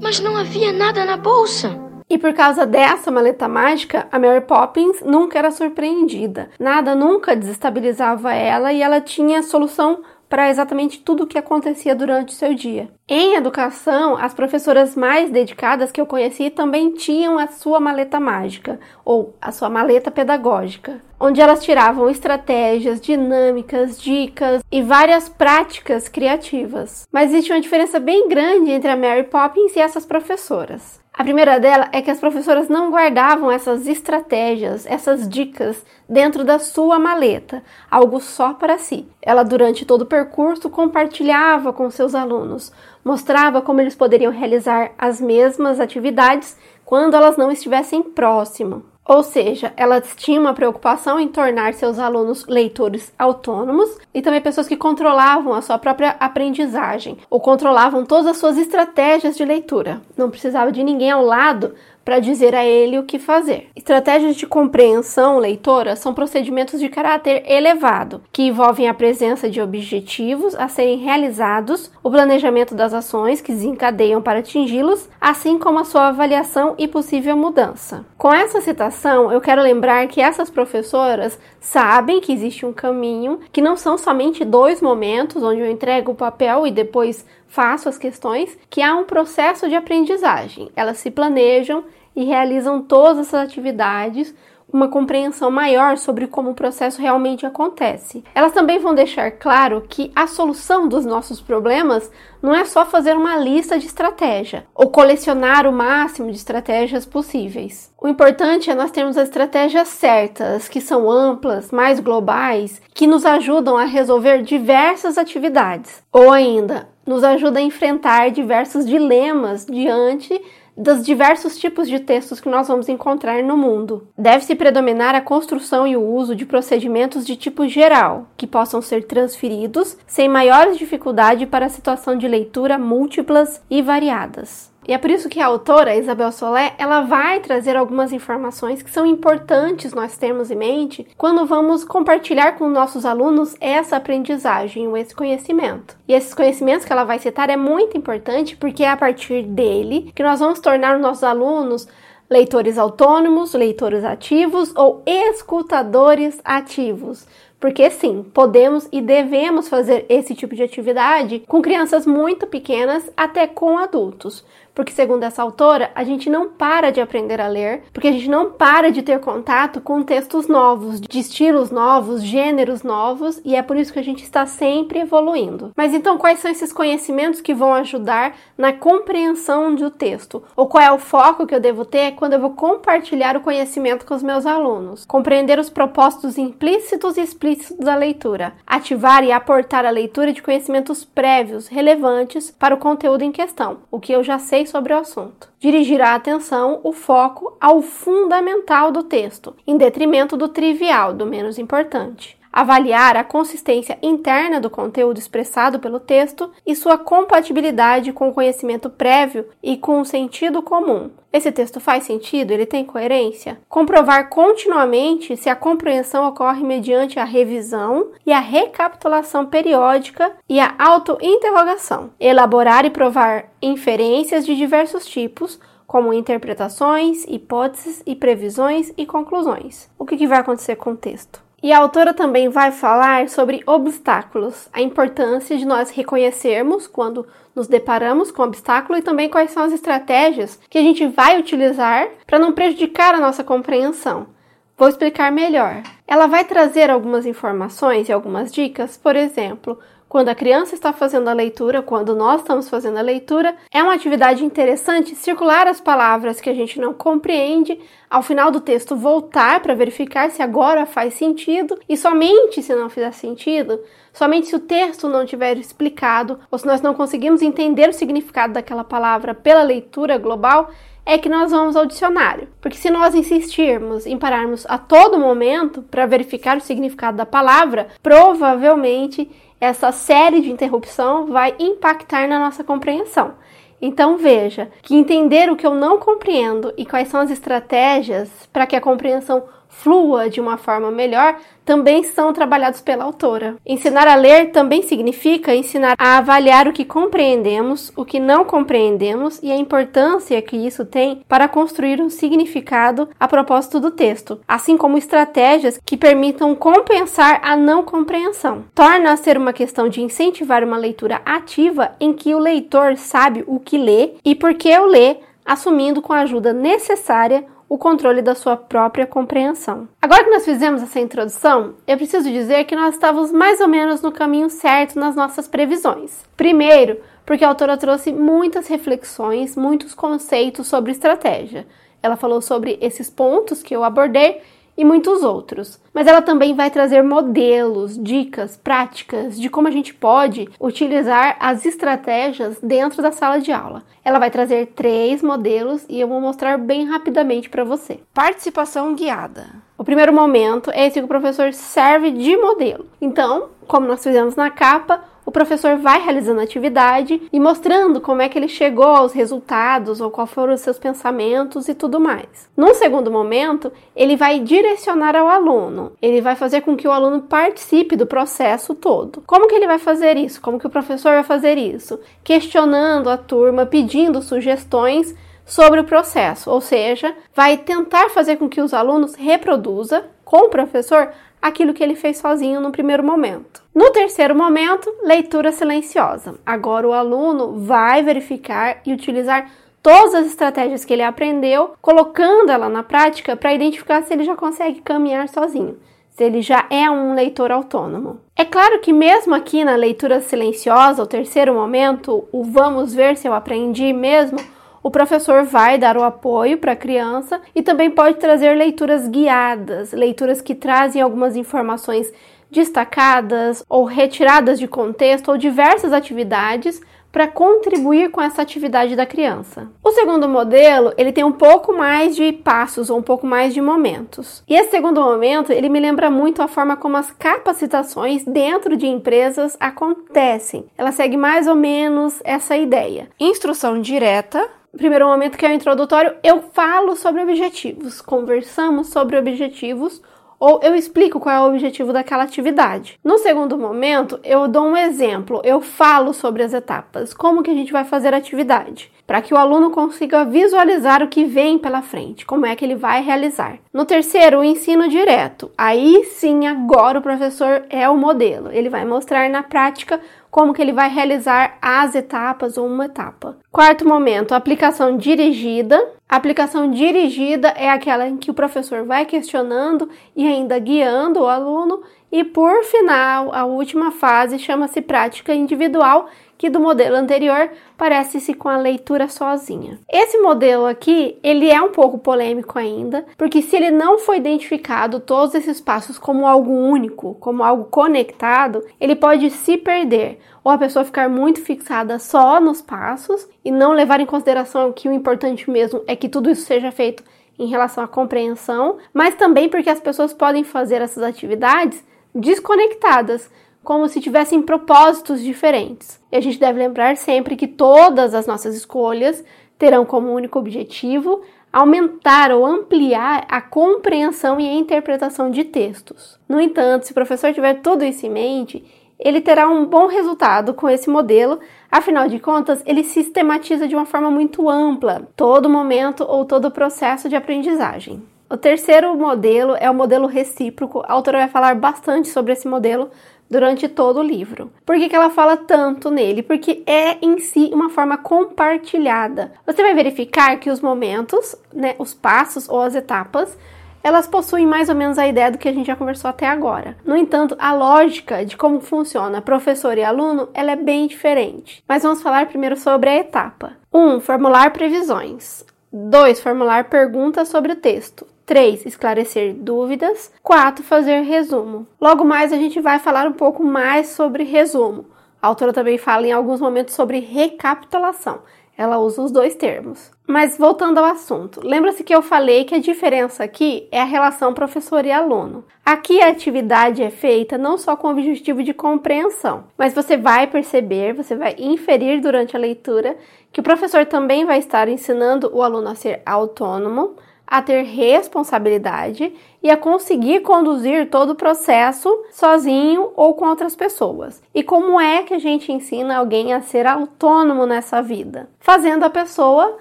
Mas 0.00 0.18
não 0.18 0.34
havia 0.34 0.72
nada 0.72 1.04
na 1.04 1.18
bolsa. 1.18 1.78
E 2.08 2.16
por 2.16 2.32
causa 2.32 2.64
dessa 2.64 3.10
maleta 3.10 3.46
mágica, 3.46 4.08
a 4.10 4.18
Mary 4.18 4.40
Poppins 4.40 5.02
nunca 5.02 5.38
era 5.38 5.50
surpreendida. 5.50 6.48
Nada 6.58 6.94
nunca 6.94 7.36
desestabilizava 7.36 8.32
ela 8.32 8.72
e 8.72 8.80
ela 8.80 8.98
tinha 8.98 9.42
solução 9.42 10.00
para 10.28 10.50
exatamente 10.50 11.00
tudo 11.00 11.24
o 11.24 11.26
que 11.26 11.38
acontecia 11.38 11.94
durante 11.94 12.28
o 12.28 12.36
seu 12.36 12.54
dia. 12.54 12.88
Em 13.08 13.34
educação, 13.34 14.16
as 14.16 14.34
professoras 14.34 14.94
mais 14.94 15.30
dedicadas 15.30 15.90
que 15.90 16.00
eu 16.00 16.06
conheci 16.06 16.50
também 16.50 16.92
tinham 16.92 17.38
a 17.38 17.46
sua 17.46 17.80
maleta 17.80 18.20
mágica, 18.20 18.78
ou 19.04 19.34
a 19.40 19.50
sua 19.50 19.70
maleta 19.70 20.10
pedagógica, 20.10 21.00
onde 21.18 21.40
elas 21.40 21.64
tiravam 21.64 22.10
estratégias, 22.10 23.00
dinâmicas, 23.00 24.00
dicas 24.00 24.62
e 24.70 24.82
várias 24.82 25.28
práticas 25.28 26.08
criativas. 26.08 27.08
Mas 27.10 27.30
existe 27.30 27.52
uma 27.52 27.60
diferença 27.60 27.98
bem 27.98 28.28
grande 28.28 28.70
entre 28.70 28.90
a 28.90 28.96
Mary 28.96 29.24
Poppins 29.24 29.74
e 29.74 29.80
essas 29.80 30.04
professoras. 30.04 31.00
A 31.18 31.24
primeira 31.24 31.58
dela 31.58 31.88
é 31.90 32.00
que 32.00 32.12
as 32.12 32.20
professoras 32.20 32.68
não 32.68 32.92
guardavam 32.92 33.50
essas 33.50 33.88
estratégias, 33.88 34.86
essas 34.86 35.28
dicas 35.28 35.84
dentro 36.08 36.44
da 36.44 36.60
sua 36.60 36.96
maleta, 36.96 37.60
algo 37.90 38.20
só 38.20 38.54
para 38.54 38.78
si. 38.78 39.04
Ela, 39.20 39.42
durante 39.42 39.84
todo 39.84 40.02
o 40.02 40.06
percurso, 40.06 40.70
compartilhava 40.70 41.72
com 41.72 41.90
seus 41.90 42.14
alunos, 42.14 42.72
mostrava 43.04 43.60
como 43.60 43.80
eles 43.80 43.94
poderiam 43.94 44.32
realizar 44.32 44.92
as 44.96 45.20
mesmas 45.20 45.80
atividades 45.80 46.56
quando 46.84 47.14
elas 47.14 47.36
não 47.36 47.50
estivessem 47.50 48.02
próximo. 48.02 48.84
Ou 49.08 49.22
seja, 49.22 49.72
elas 49.74 50.14
tinham 50.16 50.42
uma 50.42 50.52
preocupação 50.52 51.18
em 51.18 51.28
tornar 51.28 51.72
seus 51.72 51.98
alunos 51.98 52.46
leitores 52.46 53.10
autônomos 53.18 53.96
e 54.12 54.20
também 54.20 54.38
pessoas 54.38 54.68
que 54.68 54.76
controlavam 54.76 55.54
a 55.54 55.62
sua 55.62 55.78
própria 55.78 56.10
aprendizagem 56.20 57.16
ou 57.30 57.40
controlavam 57.40 58.04
todas 58.04 58.26
as 58.26 58.36
suas 58.36 58.58
estratégias 58.58 59.34
de 59.34 59.46
leitura. 59.46 60.02
Não 60.14 60.28
precisava 60.28 60.70
de 60.70 60.84
ninguém 60.84 61.10
ao 61.10 61.24
lado 61.24 61.74
para 62.08 62.20
dizer 62.20 62.54
a 62.54 62.64
ele 62.64 62.98
o 62.98 63.02
que 63.02 63.18
fazer. 63.18 63.68
Estratégias 63.76 64.34
de 64.34 64.46
compreensão 64.46 65.36
leitora 65.36 65.94
são 65.94 66.14
procedimentos 66.14 66.80
de 66.80 66.88
caráter 66.88 67.42
elevado, 67.46 68.22
que 68.32 68.44
envolvem 68.44 68.88
a 68.88 68.94
presença 68.94 69.50
de 69.50 69.60
objetivos 69.60 70.54
a 70.54 70.68
serem 70.68 70.96
realizados, 70.96 71.92
o 72.02 72.10
planejamento 72.10 72.74
das 72.74 72.94
ações 72.94 73.42
que 73.42 73.52
desencadeiam 73.52 74.22
para 74.22 74.38
atingi-los, 74.38 75.06
assim 75.20 75.58
como 75.58 75.80
a 75.80 75.84
sua 75.84 76.08
avaliação 76.08 76.74
e 76.78 76.88
possível 76.88 77.36
mudança. 77.36 78.06
Com 78.16 78.32
essa 78.32 78.62
citação, 78.62 79.30
eu 79.30 79.38
quero 79.42 79.60
lembrar 79.60 80.08
que 80.08 80.22
essas 80.22 80.48
professoras 80.48 81.38
sabem 81.60 82.22
que 82.22 82.32
existe 82.32 82.64
um 82.64 82.72
caminho, 82.72 83.40
que 83.52 83.60
não 83.60 83.76
são 83.76 83.98
somente 83.98 84.46
dois 84.46 84.80
momentos 84.80 85.42
onde 85.42 85.60
eu 85.60 85.70
entrego 85.70 86.12
o 86.12 86.16
papel 86.16 86.66
e 86.66 86.70
depois 86.70 87.26
faço 87.48 87.88
as 87.88 87.98
questões, 87.98 88.56
que 88.70 88.82
há 88.82 88.94
um 88.94 89.04
processo 89.04 89.68
de 89.68 89.74
aprendizagem. 89.74 90.70
Elas 90.76 90.98
se 90.98 91.10
planejam 91.10 91.84
e 92.14 92.24
realizam 92.24 92.82
todas 92.82 93.28
essas 93.28 93.44
atividades 93.44 94.34
uma 94.72 94.88
compreensão 94.88 95.50
maior 95.50 95.96
sobre 95.96 96.26
como 96.26 96.50
o 96.50 96.54
processo 96.54 97.00
realmente 97.00 97.46
acontece. 97.46 98.22
Elas 98.34 98.52
também 98.52 98.78
vão 98.78 98.94
deixar 98.94 99.30
claro 99.32 99.84
que 99.88 100.12
a 100.14 100.26
solução 100.26 100.86
dos 100.86 101.06
nossos 101.06 101.40
problemas 101.40 102.10
não 102.42 102.54
é 102.54 102.64
só 102.64 102.84
fazer 102.84 103.16
uma 103.16 103.36
lista 103.36 103.78
de 103.78 103.86
estratégia 103.86 104.66
ou 104.74 104.90
colecionar 104.90 105.66
o 105.66 105.72
máximo 105.72 106.30
de 106.30 106.36
estratégias 106.36 107.06
possíveis. 107.06 107.92
O 108.00 108.06
importante 108.06 108.70
é 108.70 108.74
nós 108.74 108.90
termos 108.90 109.16
as 109.16 109.28
estratégias 109.28 109.88
certas, 109.88 110.68
que 110.68 110.80
são 110.80 111.10
amplas, 111.10 111.72
mais 111.72 111.98
globais, 111.98 112.80
que 112.94 113.06
nos 113.06 113.24
ajudam 113.24 113.76
a 113.76 113.84
resolver 113.84 114.42
diversas 114.42 115.18
atividades, 115.18 116.02
ou 116.12 116.30
ainda 116.30 116.88
nos 117.06 117.24
ajuda 117.24 117.58
a 117.58 117.62
enfrentar 117.62 118.30
diversos 118.30 118.86
dilemas 118.86 119.64
diante 119.64 120.38
dos 120.78 121.04
diversos 121.04 121.58
tipos 121.58 121.88
de 121.88 121.98
textos 121.98 122.40
que 122.40 122.48
nós 122.48 122.68
vamos 122.68 122.88
encontrar 122.88 123.42
no 123.42 123.56
mundo. 123.56 124.06
Deve-se 124.16 124.54
predominar 124.54 125.14
a 125.14 125.20
construção 125.20 125.86
e 125.88 125.96
o 125.96 126.02
uso 126.02 126.36
de 126.36 126.46
procedimentos 126.46 127.26
de 127.26 127.34
tipo 127.34 127.66
geral, 127.66 128.28
que 128.36 128.46
possam 128.46 128.80
ser 128.80 129.04
transferidos 129.04 129.96
sem 130.06 130.28
maiores 130.28 130.78
dificuldade 130.78 131.46
para 131.46 131.66
a 131.66 131.70
situação 131.70 132.16
de 132.16 132.28
leitura 132.28 132.78
múltiplas 132.78 133.60
e 133.68 133.82
variadas. 133.82 134.72
E 134.88 134.92
é 134.94 134.96
por 134.96 135.10
isso 135.10 135.28
que 135.28 135.38
a 135.38 135.44
autora 135.44 135.94
Isabel 135.94 136.32
Solé, 136.32 136.72
ela 136.78 137.02
vai 137.02 137.40
trazer 137.40 137.76
algumas 137.76 138.10
informações 138.10 138.80
que 138.80 138.90
são 138.90 139.04
importantes 139.04 139.92
nós 139.92 140.16
termos 140.16 140.50
em 140.50 140.56
mente 140.56 141.06
quando 141.14 141.44
vamos 141.44 141.84
compartilhar 141.84 142.52
com 142.52 142.70
nossos 142.70 143.04
alunos 143.04 143.54
essa 143.60 143.98
aprendizagem, 143.98 144.90
esse 144.98 145.14
conhecimento. 145.14 145.94
E 146.08 146.14
esses 146.14 146.32
conhecimentos 146.32 146.86
que 146.86 146.92
ela 146.92 147.04
vai 147.04 147.18
citar 147.18 147.50
é 147.50 147.56
muito 147.56 147.98
importante 147.98 148.56
porque 148.56 148.82
é 148.82 148.88
a 148.88 148.96
partir 148.96 149.42
dele 149.42 150.10
que 150.14 150.22
nós 150.22 150.40
vamos 150.40 150.58
tornar 150.58 150.96
os 150.96 151.02
nossos 151.02 151.22
alunos 151.22 151.86
leitores 152.30 152.78
autônomos, 152.78 153.52
leitores 153.52 154.04
ativos 154.04 154.74
ou 154.74 155.02
escutadores 155.04 156.40
ativos. 156.42 157.26
Porque 157.60 157.90
sim, 157.90 158.22
podemos 158.22 158.88
e 158.92 159.00
devemos 159.00 159.68
fazer 159.68 160.06
esse 160.08 160.32
tipo 160.32 160.54
de 160.54 160.62
atividade 160.62 161.42
com 161.46 161.60
crianças 161.60 162.06
muito 162.06 162.46
pequenas 162.46 163.10
até 163.16 163.48
com 163.48 163.76
adultos 163.76 164.44
porque, 164.78 164.92
segundo 164.92 165.24
essa 165.24 165.42
autora, 165.42 165.90
a 165.92 166.04
gente 166.04 166.30
não 166.30 166.50
para 166.50 166.92
de 166.92 167.00
aprender 167.00 167.40
a 167.40 167.48
ler, 167.48 167.82
porque 167.92 168.06
a 168.06 168.12
gente 168.12 168.30
não 168.30 168.52
para 168.52 168.92
de 168.92 169.02
ter 169.02 169.18
contato 169.18 169.80
com 169.80 170.04
textos 170.04 170.46
novos, 170.46 171.00
de 171.00 171.18
estilos 171.18 171.72
novos, 171.72 172.22
gêneros 172.22 172.84
novos, 172.84 173.40
e 173.44 173.56
é 173.56 173.62
por 173.62 173.76
isso 173.76 173.92
que 173.92 173.98
a 173.98 174.04
gente 174.04 174.22
está 174.22 174.46
sempre 174.46 175.00
evoluindo. 175.00 175.72
Mas 175.76 175.92
então, 175.92 176.16
quais 176.16 176.38
são 176.38 176.48
esses 176.48 176.72
conhecimentos 176.72 177.40
que 177.40 177.52
vão 177.52 177.74
ajudar 177.74 178.36
na 178.56 178.72
compreensão 178.72 179.74
do 179.74 179.90
texto? 179.90 180.44
Ou 180.54 180.68
qual 180.68 180.84
é 180.84 180.92
o 180.92 180.98
foco 181.00 181.44
que 181.44 181.56
eu 181.56 181.60
devo 181.60 181.84
ter 181.84 182.12
quando 182.12 182.34
eu 182.34 182.40
vou 182.40 182.50
compartilhar 182.50 183.36
o 183.36 183.40
conhecimento 183.40 184.06
com 184.06 184.14
os 184.14 184.22
meus 184.22 184.46
alunos? 184.46 185.04
Compreender 185.06 185.58
os 185.58 185.68
propósitos 185.68 186.38
implícitos 186.38 187.16
e 187.16 187.20
explícitos 187.20 187.84
da 187.84 187.96
leitura, 187.96 188.52
ativar 188.64 189.24
e 189.24 189.32
aportar 189.32 189.84
a 189.84 189.90
leitura 189.90 190.32
de 190.32 190.40
conhecimentos 190.40 191.04
prévios 191.04 191.66
relevantes 191.66 192.52
para 192.52 192.76
o 192.76 192.78
conteúdo 192.78 193.24
em 193.24 193.32
questão, 193.32 193.78
o 193.90 193.98
que 193.98 194.12
eu 194.12 194.22
já 194.22 194.38
sei 194.38 194.67
sobre 194.68 194.92
o 194.92 194.98
assunto. 194.98 195.48
Dirigir 195.58 196.00
a 196.00 196.14
atenção, 196.14 196.80
o 196.84 196.92
foco, 196.92 197.56
ao 197.60 197.82
fundamental 197.82 198.92
do 198.92 199.02
texto, 199.02 199.54
em 199.66 199.76
detrimento 199.76 200.36
do 200.36 200.48
trivial, 200.48 201.12
do 201.12 201.26
menos 201.26 201.58
importante 201.58 202.37
avaliar 202.52 203.16
a 203.16 203.24
consistência 203.24 203.98
interna 204.02 204.60
do 204.60 204.70
conteúdo 204.70 205.18
expressado 205.18 205.78
pelo 205.78 206.00
texto 206.00 206.50
e 206.66 206.74
sua 206.74 206.98
compatibilidade 206.98 208.12
com 208.12 208.28
o 208.28 208.34
conhecimento 208.34 208.90
prévio 208.90 209.48
e 209.62 209.76
com 209.76 210.00
o 210.00 210.04
sentido 210.04 210.62
comum. 210.62 211.10
Esse 211.32 211.52
texto 211.52 211.78
faz 211.78 212.04
sentido? 212.04 212.52
Ele 212.52 212.64
tem 212.64 212.84
coerência? 212.84 213.60
Comprovar 213.68 214.30
continuamente 214.30 215.36
se 215.36 215.50
a 215.50 215.56
compreensão 215.56 216.26
ocorre 216.26 216.64
mediante 216.64 217.18
a 217.18 217.24
revisão 217.24 218.08
e 218.24 218.32
a 218.32 218.40
recapitulação 218.40 219.44
periódica 219.44 220.32
e 220.48 220.58
a 220.58 220.74
autointerrogação. 220.78 222.10
Elaborar 222.18 222.86
e 222.86 222.90
provar 222.90 223.50
inferências 223.60 224.46
de 224.46 224.56
diversos 224.56 225.06
tipos, 225.06 225.60
como 225.86 226.12
interpretações, 226.12 227.24
hipóteses 227.26 228.02
e 228.06 228.14
previsões 228.14 228.92
e 228.96 229.06
conclusões. 229.06 229.88
O 229.98 230.04
que, 230.04 230.26
vai 230.26 230.38
acontecer 230.38 230.76
com 230.76 230.92
o 230.92 230.96
texto? 230.96 231.47
E 231.60 231.72
a 231.72 231.78
autora 231.78 232.14
também 232.14 232.48
vai 232.48 232.70
falar 232.70 233.28
sobre 233.28 233.62
obstáculos, 233.66 234.68
a 234.72 234.80
importância 234.80 235.56
de 235.56 235.64
nós 235.64 235.90
reconhecermos 235.90 236.86
quando 236.86 237.26
nos 237.52 237.66
deparamos 237.66 238.30
com 238.30 238.44
obstáculo 238.44 238.96
e 238.96 239.02
também 239.02 239.28
quais 239.28 239.50
são 239.50 239.64
as 239.64 239.72
estratégias 239.72 240.60
que 240.70 240.78
a 240.78 240.82
gente 240.82 241.04
vai 241.08 241.36
utilizar 241.36 242.06
para 242.24 242.38
não 242.38 242.52
prejudicar 242.52 243.12
a 243.14 243.20
nossa 243.20 243.42
compreensão. 243.42 244.28
Vou 244.76 244.88
explicar 244.88 245.32
melhor. 245.32 245.82
Ela 246.06 246.28
vai 246.28 246.44
trazer 246.44 246.88
algumas 246.88 247.26
informações 247.26 248.08
e 248.08 248.12
algumas 248.12 248.52
dicas, 248.52 248.96
por 248.96 249.16
exemplo, 249.16 249.76
quando 250.08 250.30
a 250.30 250.34
criança 250.34 250.74
está 250.74 250.92
fazendo 250.92 251.28
a 251.28 251.34
leitura, 251.34 251.82
quando 251.82 252.16
nós 252.16 252.40
estamos 252.40 252.68
fazendo 252.68 252.96
a 252.96 253.02
leitura, 253.02 253.54
é 253.70 253.82
uma 253.82 253.92
atividade 253.92 254.44
interessante 254.44 255.14
circular 255.14 255.66
as 255.66 255.80
palavras 255.80 256.40
que 256.40 256.48
a 256.48 256.54
gente 256.54 256.80
não 256.80 256.94
compreende, 256.94 257.78
ao 258.08 258.22
final 258.22 258.50
do 258.50 258.60
texto 258.60 258.96
voltar 258.96 259.60
para 259.60 259.74
verificar 259.74 260.30
se 260.30 260.42
agora 260.42 260.86
faz 260.86 261.12
sentido 261.12 261.78
e 261.86 261.94
somente 261.94 262.62
se 262.62 262.74
não 262.74 262.88
fizer 262.88 263.12
sentido, 263.12 263.78
somente 264.12 264.46
se 264.46 264.56
o 264.56 264.60
texto 264.60 265.08
não 265.08 265.26
tiver 265.26 265.58
explicado 265.58 266.38
ou 266.50 266.58
se 266.58 266.66
nós 266.66 266.80
não 266.80 266.94
conseguimos 266.94 267.42
entender 267.42 267.90
o 267.90 267.92
significado 267.92 268.54
daquela 268.54 268.82
palavra 268.82 269.34
pela 269.34 269.62
leitura 269.62 270.16
global, 270.16 270.70
é 271.08 271.16
que 271.16 271.28
nós 271.28 271.50
vamos 271.50 271.74
ao 271.74 271.86
dicionário. 271.86 272.48
Porque 272.60 272.76
se 272.76 272.90
nós 272.90 273.14
insistirmos 273.14 274.04
em 274.04 274.18
pararmos 274.18 274.66
a 274.68 274.76
todo 274.76 275.18
momento 275.18 275.80
para 275.80 276.04
verificar 276.04 276.58
o 276.58 276.60
significado 276.60 277.16
da 277.16 277.24
palavra, 277.24 277.88
provavelmente 278.02 279.30
essa 279.60 279.92
série 279.92 280.40
de 280.40 280.50
interrupção 280.50 281.26
vai 281.26 281.54
impactar 281.58 282.28
na 282.28 282.38
nossa 282.38 282.62
compreensão. 282.62 283.34
Então 283.80 284.16
veja 284.16 284.70
que 284.82 284.94
entender 284.94 285.50
o 285.50 285.56
que 285.56 285.66
eu 285.66 285.74
não 285.74 285.98
compreendo 285.98 286.72
e 286.76 286.84
quais 286.84 287.08
são 287.08 287.20
as 287.20 287.30
estratégias 287.30 288.28
para 288.52 288.66
que 288.66 288.74
a 288.74 288.80
compreensão 288.80 289.44
flua 289.68 290.28
de 290.28 290.40
uma 290.40 290.56
forma 290.56 290.90
melhor 290.90 291.36
também 291.64 292.02
são 292.02 292.32
trabalhados 292.32 292.80
pela 292.80 293.04
autora. 293.04 293.56
Ensinar 293.66 294.08
a 294.08 294.14
ler 294.14 294.52
também 294.52 294.82
significa 294.82 295.54
ensinar 295.54 295.94
a 295.98 296.16
avaliar 296.16 296.66
o 296.66 296.72
que 296.72 296.82
compreendemos, 296.82 297.92
o 297.94 298.06
que 298.06 298.18
não 298.18 298.42
compreendemos 298.42 299.38
e 299.42 299.52
a 299.52 299.56
importância 299.56 300.40
que 300.40 300.56
isso 300.56 300.86
tem 300.86 301.22
para 301.28 301.46
construir 301.46 302.00
um 302.00 302.08
significado 302.08 303.10
a 303.20 303.28
propósito 303.28 303.78
do 303.78 303.90
texto, 303.90 304.40
assim 304.48 304.78
como 304.78 304.96
estratégias 304.96 305.78
que 305.84 305.96
permitam 305.96 306.54
compensar 306.54 307.40
a 307.44 307.54
não 307.54 307.82
compreensão. 307.82 308.64
Torna 308.74 309.12
a 309.12 309.16
ser 309.16 309.36
uma 309.36 309.52
questão 309.52 309.90
de 309.90 310.00
incentivar 310.00 310.64
uma 310.64 310.78
leitura 310.78 311.20
ativa 311.22 311.92
em 312.00 312.14
que 312.14 312.34
o 312.34 312.38
leitor 312.38 312.96
sabe 312.96 313.44
o 313.46 313.60
que 313.60 313.76
lê 313.76 314.12
e 314.24 314.34
por 314.34 314.54
que 314.54 314.76
o 314.78 314.86
lê, 314.86 315.18
assumindo 315.44 316.00
com 316.00 316.14
a 316.14 316.20
ajuda 316.20 316.52
necessária 316.54 317.44
o 317.68 317.76
controle 317.76 318.22
da 318.22 318.34
sua 318.34 318.56
própria 318.56 319.06
compreensão. 319.06 319.88
Agora 320.00 320.24
que 320.24 320.30
nós 320.30 320.44
fizemos 320.44 320.82
essa 320.82 320.98
introdução, 320.98 321.74
eu 321.86 321.96
preciso 321.96 322.30
dizer 322.30 322.64
que 322.64 322.74
nós 322.74 322.94
estávamos 322.94 323.30
mais 323.30 323.60
ou 323.60 323.68
menos 323.68 324.00
no 324.00 324.10
caminho 324.10 324.48
certo 324.48 324.98
nas 324.98 325.14
nossas 325.14 325.46
previsões. 325.46 326.24
Primeiro, 326.36 327.00
porque 327.26 327.44
a 327.44 327.48
autora 327.48 327.76
trouxe 327.76 328.10
muitas 328.10 328.66
reflexões, 328.68 329.54
muitos 329.54 329.94
conceitos 329.94 330.66
sobre 330.66 330.92
estratégia. 330.92 331.66
Ela 332.02 332.16
falou 332.16 332.40
sobre 332.40 332.78
esses 332.80 333.10
pontos 333.10 333.62
que 333.62 333.76
eu 333.76 333.84
abordei 333.84 334.40
e 334.78 334.84
muitos 334.84 335.24
outros. 335.24 335.80
Mas 335.92 336.06
ela 336.06 336.22
também 336.22 336.54
vai 336.54 336.70
trazer 336.70 337.02
modelos, 337.02 337.98
dicas, 338.00 338.56
práticas 338.56 339.38
de 339.38 339.50
como 339.50 339.66
a 339.66 339.72
gente 339.72 339.92
pode 339.92 340.48
utilizar 340.60 341.36
as 341.40 341.66
estratégias 341.66 342.60
dentro 342.62 343.02
da 343.02 343.10
sala 343.10 343.40
de 343.40 343.50
aula. 343.50 343.82
Ela 344.04 344.20
vai 344.20 344.30
trazer 344.30 344.66
três 344.76 345.20
modelos 345.20 345.84
e 345.88 346.00
eu 346.00 346.06
vou 346.06 346.20
mostrar 346.20 346.56
bem 346.56 346.86
rapidamente 346.86 347.50
para 347.50 347.64
você. 347.64 347.98
Participação 348.14 348.94
guiada. 348.94 349.46
O 349.76 349.82
primeiro 349.84 350.12
momento 350.12 350.70
é 350.70 350.86
esse 350.86 351.00
que 351.00 351.04
o 351.04 351.08
professor 351.08 351.52
serve 351.52 352.12
de 352.12 352.36
modelo. 352.36 352.86
Então, 353.00 353.48
como 353.66 353.86
nós 353.86 354.02
fizemos 354.02 354.36
na 354.36 354.50
capa, 354.50 355.02
o 355.28 355.30
professor 355.30 355.76
vai 355.76 356.00
realizando 356.00 356.40
a 356.40 356.44
atividade 356.44 357.20
e 357.30 357.38
mostrando 357.38 358.00
como 358.00 358.22
é 358.22 358.30
que 358.30 358.38
ele 358.38 358.48
chegou 358.48 358.86
aos 358.86 359.12
resultados 359.12 360.00
ou 360.00 360.10
quais 360.10 360.30
foram 360.30 360.54
os 360.54 360.62
seus 360.62 360.78
pensamentos 360.78 361.68
e 361.68 361.74
tudo 361.74 362.00
mais. 362.00 362.48
Num 362.56 362.72
segundo 362.72 363.10
momento, 363.10 363.70
ele 363.94 364.16
vai 364.16 364.40
direcionar 364.40 365.14
ao 365.14 365.28
aluno. 365.28 365.92
Ele 366.00 366.22
vai 366.22 366.34
fazer 366.34 366.62
com 366.62 366.74
que 366.74 366.88
o 366.88 366.90
aluno 366.90 367.20
participe 367.20 367.94
do 367.94 368.06
processo 368.06 368.74
todo. 368.74 369.22
Como 369.26 369.46
que 369.48 369.54
ele 369.54 369.66
vai 369.66 369.78
fazer 369.78 370.16
isso? 370.16 370.40
Como 370.40 370.58
que 370.58 370.66
o 370.66 370.70
professor 370.70 371.12
vai 371.12 371.24
fazer 371.24 371.58
isso? 371.58 372.00
Questionando 372.24 373.10
a 373.10 373.18
turma, 373.18 373.66
pedindo 373.66 374.22
sugestões 374.22 375.14
sobre 375.44 375.80
o 375.80 375.84
processo, 375.84 376.50
ou 376.50 376.62
seja, 376.62 377.14
vai 377.34 377.58
tentar 377.58 378.08
fazer 378.08 378.36
com 378.36 378.48
que 378.48 378.62
os 378.62 378.72
alunos 378.72 379.14
reproduza 379.14 380.06
com 380.24 380.46
o 380.46 380.50
professor 380.50 381.10
aquilo 381.40 381.74
que 381.74 381.82
ele 381.82 381.94
fez 381.94 382.18
sozinho 382.18 382.60
no 382.60 382.72
primeiro 382.72 383.04
momento. 383.04 383.62
No 383.74 383.90
terceiro 383.90 384.34
momento, 384.34 384.92
leitura 385.02 385.52
silenciosa. 385.52 386.34
Agora 386.44 386.88
o 386.88 386.92
aluno 386.92 387.60
vai 387.60 388.02
verificar 388.02 388.80
e 388.84 388.92
utilizar 388.92 389.50
todas 389.82 390.14
as 390.14 390.26
estratégias 390.26 390.84
que 390.84 390.92
ele 390.92 391.02
aprendeu, 391.02 391.72
colocando 391.80 392.50
ela 392.50 392.68
na 392.68 392.82
prática 392.82 393.36
para 393.36 393.54
identificar 393.54 394.02
se 394.02 394.12
ele 394.12 394.24
já 394.24 394.36
consegue 394.36 394.80
caminhar 394.80 395.28
sozinho, 395.28 395.78
se 396.10 396.24
ele 396.24 396.42
já 396.42 396.66
é 396.68 396.90
um 396.90 397.14
leitor 397.14 397.52
autônomo. 397.52 398.20
É 398.36 398.44
claro 398.44 398.80
que 398.80 398.92
mesmo 398.92 399.34
aqui 399.34 399.64
na 399.64 399.76
leitura 399.76 400.20
silenciosa, 400.20 401.02
o 401.02 401.06
terceiro 401.06 401.54
momento, 401.54 402.28
o 402.32 402.42
vamos 402.42 402.92
ver 402.92 403.16
se 403.16 403.28
eu 403.28 403.32
aprendi 403.34 403.92
mesmo, 403.92 404.38
o 404.82 404.90
professor 404.90 405.44
vai 405.44 405.78
dar 405.78 405.96
o 405.96 406.02
apoio 406.02 406.58
para 406.58 406.72
a 406.72 406.76
criança 406.76 407.40
e 407.54 407.62
também 407.62 407.90
pode 407.90 408.18
trazer 408.18 408.54
leituras 408.54 409.08
guiadas, 409.08 409.92
leituras 409.92 410.40
que 410.40 410.54
trazem 410.54 411.02
algumas 411.02 411.36
informações 411.36 412.12
destacadas 412.50 413.64
ou 413.68 413.84
retiradas 413.84 414.58
de 414.58 414.66
contexto 414.66 415.28
ou 415.30 415.36
diversas 415.36 415.92
atividades 415.92 416.80
para 417.10 417.26
contribuir 417.26 418.10
com 418.10 418.20
essa 418.20 418.42
atividade 418.42 418.94
da 418.94 419.06
criança. 419.06 419.68
O 419.82 419.90
segundo 419.92 420.28
modelo, 420.28 420.92
ele 420.96 421.12
tem 421.12 421.24
um 421.24 421.32
pouco 421.32 421.72
mais 421.72 422.14
de 422.14 422.32
passos 422.32 422.90
ou 422.90 422.98
um 422.98 423.02
pouco 423.02 423.26
mais 423.26 423.54
de 423.54 423.60
momentos. 423.60 424.42
E 424.46 424.54
esse 424.54 424.70
segundo 424.70 425.00
momento, 425.00 425.50
ele 425.50 425.68
me 425.68 425.80
lembra 425.80 426.10
muito 426.10 426.42
a 426.42 426.48
forma 426.48 426.76
como 426.76 426.96
as 426.96 427.10
capacitações 427.10 428.24
dentro 428.24 428.76
de 428.76 428.86
empresas 428.86 429.56
acontecem. 429.58 430.66
Ela 430.76 430.92
segue 430.92 431.16
mais 431.16 431.48
ou 431.48 431.54
menos 431.54 432.20
essa 432.24 432.56
ideia. 432.56 433.08
Instrução 433.18 433.80
direta, 433.80 434.46
primeiro 434.76 435.06
momento 435.06 435.38
que 435.38 435.46
é 435.46 435.50
o 435.50 435.54
introdutório, 435.54 436.14
eu 436.22 436.42
falo 436.52 436.94
sobre 436.96 437.22
objetivos, 437.22 438.00
conversamos 438.00 438.88
sobre 438.88 439.18
objetivos 439.18 440.02
ou 440.38 440.60
eu 440.62 440.74
explico 440.74 441.18
qual 441.18 441.34
é 441.34 441.40
o 441.40 441.50
objetivo 441.50 441.92
daquela 441.92 442.22
atividade. 442.22 442.98
No 443.02 443.18
segundo 443.18 443.58
momento, 443.58 444.20
eu 444.22 444.46
dou 444.46 444.66
um 444.66 444.76
exemplo, 444.76 445.40
eu 445.44 445.60
falo 445.60 446.12
sobre 446.12 446.42
as 446.42 446.54
etapas, 446.54 447.12
como 447.12 447.42
que 447.42 447.50
a 447.50 447.54
gente 447.54 447.72
vai 447.72 447.84
fazer 447.84 448.14
a 448.14 448.18
atividade, 448.18 448.92
para 449.06 449.20
que 449.20 449.34
o 449.34 449.36
aluno 449.36 449.70
consiga 449.70 450.24
visualizar 450.24 451.02
o 451.02 451.08
que 451.08 451.24
vem 451.24 451.58
pela 451.58 451.82
frente, 451.82 452.24
como 452.24 452.46
é 452.46 452.54
que 452.54 452.64
ele 452.64 452.76
vai 452.76 453.02
realizar. 453.02 453.58
No 453.72 453.84
terceiro, 453.84 454.38
o 454.38 454.44
ensino 454.44 454.88
direto. 454.88 455.50
Aí 455.58 456.04
sim, 456.04 456.46
agora 456.46 456.98
o 456.98 457.02
professor 457.02 457.64
é 457.68 457.88
o 457.88 457.96
modelo. 457.96 458.50
Ele 458.52 458.68
vai 458.68 458.84
mostrar 458.84 459.28
na 459.28 459.42
prática 459.42 460.00
como 460.30 460.52
que 460.52 460.60
ele 460.60 460.72
vai 460.72 460.88
realizar 460.88 461.58
as 461.60 461.94
etapas 461.94 462.56
ou 462.56 462.66
uma 462.66 462.86
etapa. 462.86 463.38
Quarto 463.50 463.86
momento, 463.86 464.32
aplicação 464.32 464.96
dirigida. 464.96 465.92
A 466.08 466.16
aplicação 466.16 466.70
dirigida 466.70 467.48
é 467.48 467.68
aquela 467.68 468.08
em 468.08 468.16
que 468.16 468.30
o 468.30 468.34
professor 468.34 468.84
vai 468.84 469.04
questionando 469.04 469.88
e 470.16 470.26
ainda 470.26 470.58
guiando 470.58 471.20
o 471.20 471.26
aluno. 471.26 471.82
E 472.10 472.24
por 472.24 472.64
final, 472.64 473.34
a 473.34 473.44
última 473.44 473.90
fase 473.90 474.38
chama-se 474.38 474.80
prática 474.80 475.34
individual, 475.34 476.08
que 476.38 476.48
do 476.48 476.60
modelo 476.60 476.96
anterior 476.96 477.50
parece-se 477.76 478.32
com 478.32 478.48
a 478.48 478.56
leitura 478.56 479.08
sozinha. 479.08 479.78
Esse 479.90 480.18
modelo 480.18 480.64
aqui, 480.66 481.18
ele 481.22 481.50
é 481.50 481.60
um 481.60 481.70
pouco 481.70 481.98
polêmico 481.98 482.58
ainda, 482.58 483.04
porque 483.18 483.42
se 483.42 483.56
ele 483.56 483.70
não 483.70 483.98
foi 483.98 484.18
identificado 484.18 485.00
todos 485.00 485.34
esses 485.34 485.60
passos 485.60 485.98
como 485.98 486.26
algo 486.26 486.52
único, 486.52 487.16
como 487.16 487.42
algo 487.42 487.64
conectado, 487.64 488.64
ele 488.80 488.94
pode 488.94 489.28
se 489.30 489.56
perder 489.56 490.20
ou 490.44 490.52
a 490.52 490.58
pessoa 490.58 490.84
ficar 490.84 491.08
muito 491.10 491.42
fixada 491.42 491.98
só 491.98 492.40
nos 492.40 492.62
passos 492.62 493.28
e 493.44 493.50
não 493.50 493.72
levar 493.72 494.00
em 494.00 494.06
consideração 494.06 494.72
que 494.72 494.88
o 494.88 494.92
importante 494.92 495.50
mesmo 495.50 495.82
é 495.86 495.96
que 495.96 496.08
tudo 496.08 496.30
isso 496.30 496.46
seja 496.46 496.70
feito 496.70 497.02
em 497.38 497.46
relação 497.46 497.84
à 497.84 497.88
compreensão, 497.88 498.78
mas 498.92 499.14
também 499.14 499.48
porque 499.48 499.70
as 499.70 499.80
pessoas 499.80 500.12
podem 500.12 500.44
fazer 500.44 500.80
essas 500.82 501.02
atividades 501.02 501.84
desconectadas, 502.14 503.30
como 503.68 503.86
se 503.86 504.00
tivessem 504.00 504.40
propósitos 504.40 505.22
diferentes. 505.22 506.00
E 506.10 506.16
a 506.16 506.22
gente 506.22 506.38
deve 506.38 506.58
lembrar 506.58 506.96
sempre 506.96 507.36
que 507.36 507.46
todas 507.46 508.14
as 508.14 508.26
nossas 508.26 508.56
escolhas 508.56 509.22
terão 509.58 509.84
como 509.84 510.10
único 510.10 510.38
objetivo 510.38 511.20
aumentar 511.52 512.32
ou 512.32 512.46
ampliar 512.46 513.26
a 513.28 513.42
compreensão 513.42 514.40
e 514.40 514.48
a 514.48 514.54
interpretação 514.54 515.30
de 515.30 515.44
textos. 515.44 516.18
No 516.26 516.40
entanto, 516.40 516.86
se 516.86 516.92
o 516.92 516.94
professor 516.94 517.30
tiver 517.34 517.60
tudo 517.60 517.84
isso 517.84 518.06
em 518.06 518.08
mente, 518.08 518.64
ele 518.98 519.20
terá 519.20 519.46
um 519.46 519.66
bom 519.66 519.86
resultado 519.86 520.54
com 520.54 520.66
esse 520.66 520.88
modelo, 520.88 521.38
afinal 521.70 522.08
de 522.08 522.18
contas, 522.18 522.62
ele 522.64 522.82
sistematiza 522.82 523.68
de 523.68 523.76
uma 523.76 523.84
forma 523.84 524.10
muito 524.10 524.48
ampla 524.48 525.06
todo 525.14 525.46
momento 525.46 526.06
ou 526.08 526.24
todo 526.24 526.46
o 526.46 526.50
processo 526.50 527.06
de 527.06 527.16
aprendizagem. 527.16 528.02
O 528.30 528.36
terceiro 528.36 528.94
modelo 528.94 529.56
é 529.58 529.70
o 529.70 529.74
modelo 529.74 530.06
recíproco. 530.06 530.82
A 530.86 530.92
autora 530.92 531.18
vai 531.18 531.28
falar 531.28 531.54
bastante 531.54 532.08
sobre 532.08 532.34
esse 532.34 532.46
modelo 532.46 532.90
durante 533.30 533.68
todo 533.68 534.00
o 534.00 534.02
livro. 534.02 534.50
Por 534.64 534.76
que, 534.76 534.88
que 534.88 534.96
ela 534.96 535.10
fala 535.10 535.36
tanto 535.36 535.90
nele? 535.90 536.22
Porque 536.22 536.62
é 536.66 536.96
em 537.02 537.18
si 537.18 537.50
uma 537.52 537.70
forma 537.70 537.98
compartilhada. 537.98 539.32
Você 539.46 539.62
vai 539.62 539.74
verificar 539.74 540.38
que 540.38 540.50
os 540.50 540.60
momentos, 540.60 541.36
né, 541.52 541.74
os 541.78 541.94
passos 541.94 542.48
ou 542.48 542.62
as 542.62 542.74
etapas, 542.74 543.36
elas 543.82 544.06
possuem 544.06 544.46
mais 544.46 544.68
ou 544.68 544.74
menos 544.74 544.98
a 544.98 545.06
ideia 545.06 545.30
do 545.30 545.38
que 545.38 545.48
a 545.48 545.52
gente 545.52 545.66
já 545.66 545.76
conversou 545.76 546.10
até 546.10 546.26
agora. 546.26 546.76
No 546.84 546.96
entanto, 546.96 547.36
a 547.38 547.52
lógica 547.54 548.24
de 548.24 548.36
como 548.36 548.60
funciona 548.60 549.22
professor 549.22 549.76
e 549.78 549.84
aluno, 549.84 550.28
ela 550.34 550.52
é 550.52 550.56
bem 550.56 550.86
diferente. 550.86 551.62
Mas 551.66 551.82
vamos 551.82 552.02
falar 552.02 552.26
primeiro 552.26 552.56
sobre 552.56 552.90
a 552.90 552.96
etapa. 552.96 553.52
1. 553.72 553.80
Um, 553.80 554.00
formular 554.00 554.52
previsões. 554.52 555.44
2. 555.72 556.20
Formular 556.20 556.64
perguntas 556.64 557.28
sobre 557.28 557.52
o 557.52 557.56
texto. 557.56 558.06
3. 558.28 558.66
Esclarecer 558.66 559.32
dúvidas. 559.32 560.12
4. 560.22 560.62
Fazer 560.62 561.00
resumo. 561.00 561.66
Logo 561.80 562.04
mais 562.04 562.30
a 562.30 562.36
gente 562.36 562.60
vai 562.60 562.78
falar 562.78 563.06
um 563.06 563.12
pouco 563.14 563.42
mais 563.42 563.88
sobre 563.88 564.22
resumo. 564.22 564.84
A 565.20 565.28
autora 565.28 565.50
também 565.50 565.78
fala 565.78 566.06
em 566.06 566.12
alguns 566.12 566.38
momentos 566.38 566.74
sobre 566.74 567.00
recapitulação. 567.00 568.20
Ela 568.56 568.78
usa 568.78 569.00
os 569.00 569.10
dois 569.10 569.34
termos. 569.34 569.90
Mas 570.06 570.36
voltando 570.36 570.76
ao 570.76 570.84
assunto, 570.84 571.40
lembra-se 571.42 571.82
que 571.82 571.94
eu 571.94 572.02
falei 572.02 572.44
que 572.44 572.54
a 572.54 572.60
diferença 572.60 573.24
aqui 573.24 573.66
é 573.72 573.80
a 573.80 573.84
relação 573.84 574.34
professor 574.34 574.84
e 574.84 574.92
aluno. 574.92 575.44
Aqui 575.64 576.02
a 576.02 576.08
atividade 576.08 576.82
é 576.82 576.90
feita 576.90 577.38
não 577.38 577.56
só 577.56 577.76
com 577.76 577.88
o 577.88 577.92
objetivo 577.92 578.42
de 578.42 578.52
compreensão, 578.52 579.44
mas 579.56 579.72
você 579.72 579.96
vai 579.96 580.26
perceber, 580.26 580.92
você 580.92 581.16
vai 581.16 581.34
inferir 581.38 582.00
durante 582.02 582.36
a 582.36 582.38
leitura 582.38 582.94
que 583.32 583.40
o 583.40 583.44
professor 583.44 583.86
também 583.86 584.26
vai 584.26 584.38
estar 584.38 584.68
ensinando 584.68 585.30
o 585.32 585.42
aluno 585.42 585.68
a 585.68 585.74
ser 585.74 586.02
autônomo, 586.04 586.96
a 587.28 587.42
ter 587.42 587.62
responsabilidade 587.62 589.12
e 589.42 589.50
a 589.50 589.56
conseguir 589.56 590.20
conduzir 590.20 590.88
todo 590.88 591.10
o 591.10 591.14
processo 591.14 591.94
sozinho 592.10 592.90
ou 592.96 593.14
com 593.14 593.26
outras 593.26 593.54
pessoas. 593.54 594.22
E 594.34 594.42
como 594.42 594.80
é 594.80 595.02
que 595.02 595.12
a 595.12 595.18
gente 595.18 595.52
ensina 595.52 595.98
alguém 595.98 596.32
a 596.32 596.40
ser 596.40 596.66
autônomo 596.66 597.44
nessa 597.44 597.82
vida? 597.82 598.30
Fazendo 598.40 598.84
a 598.84 598.90
pessoa 598.90 599.58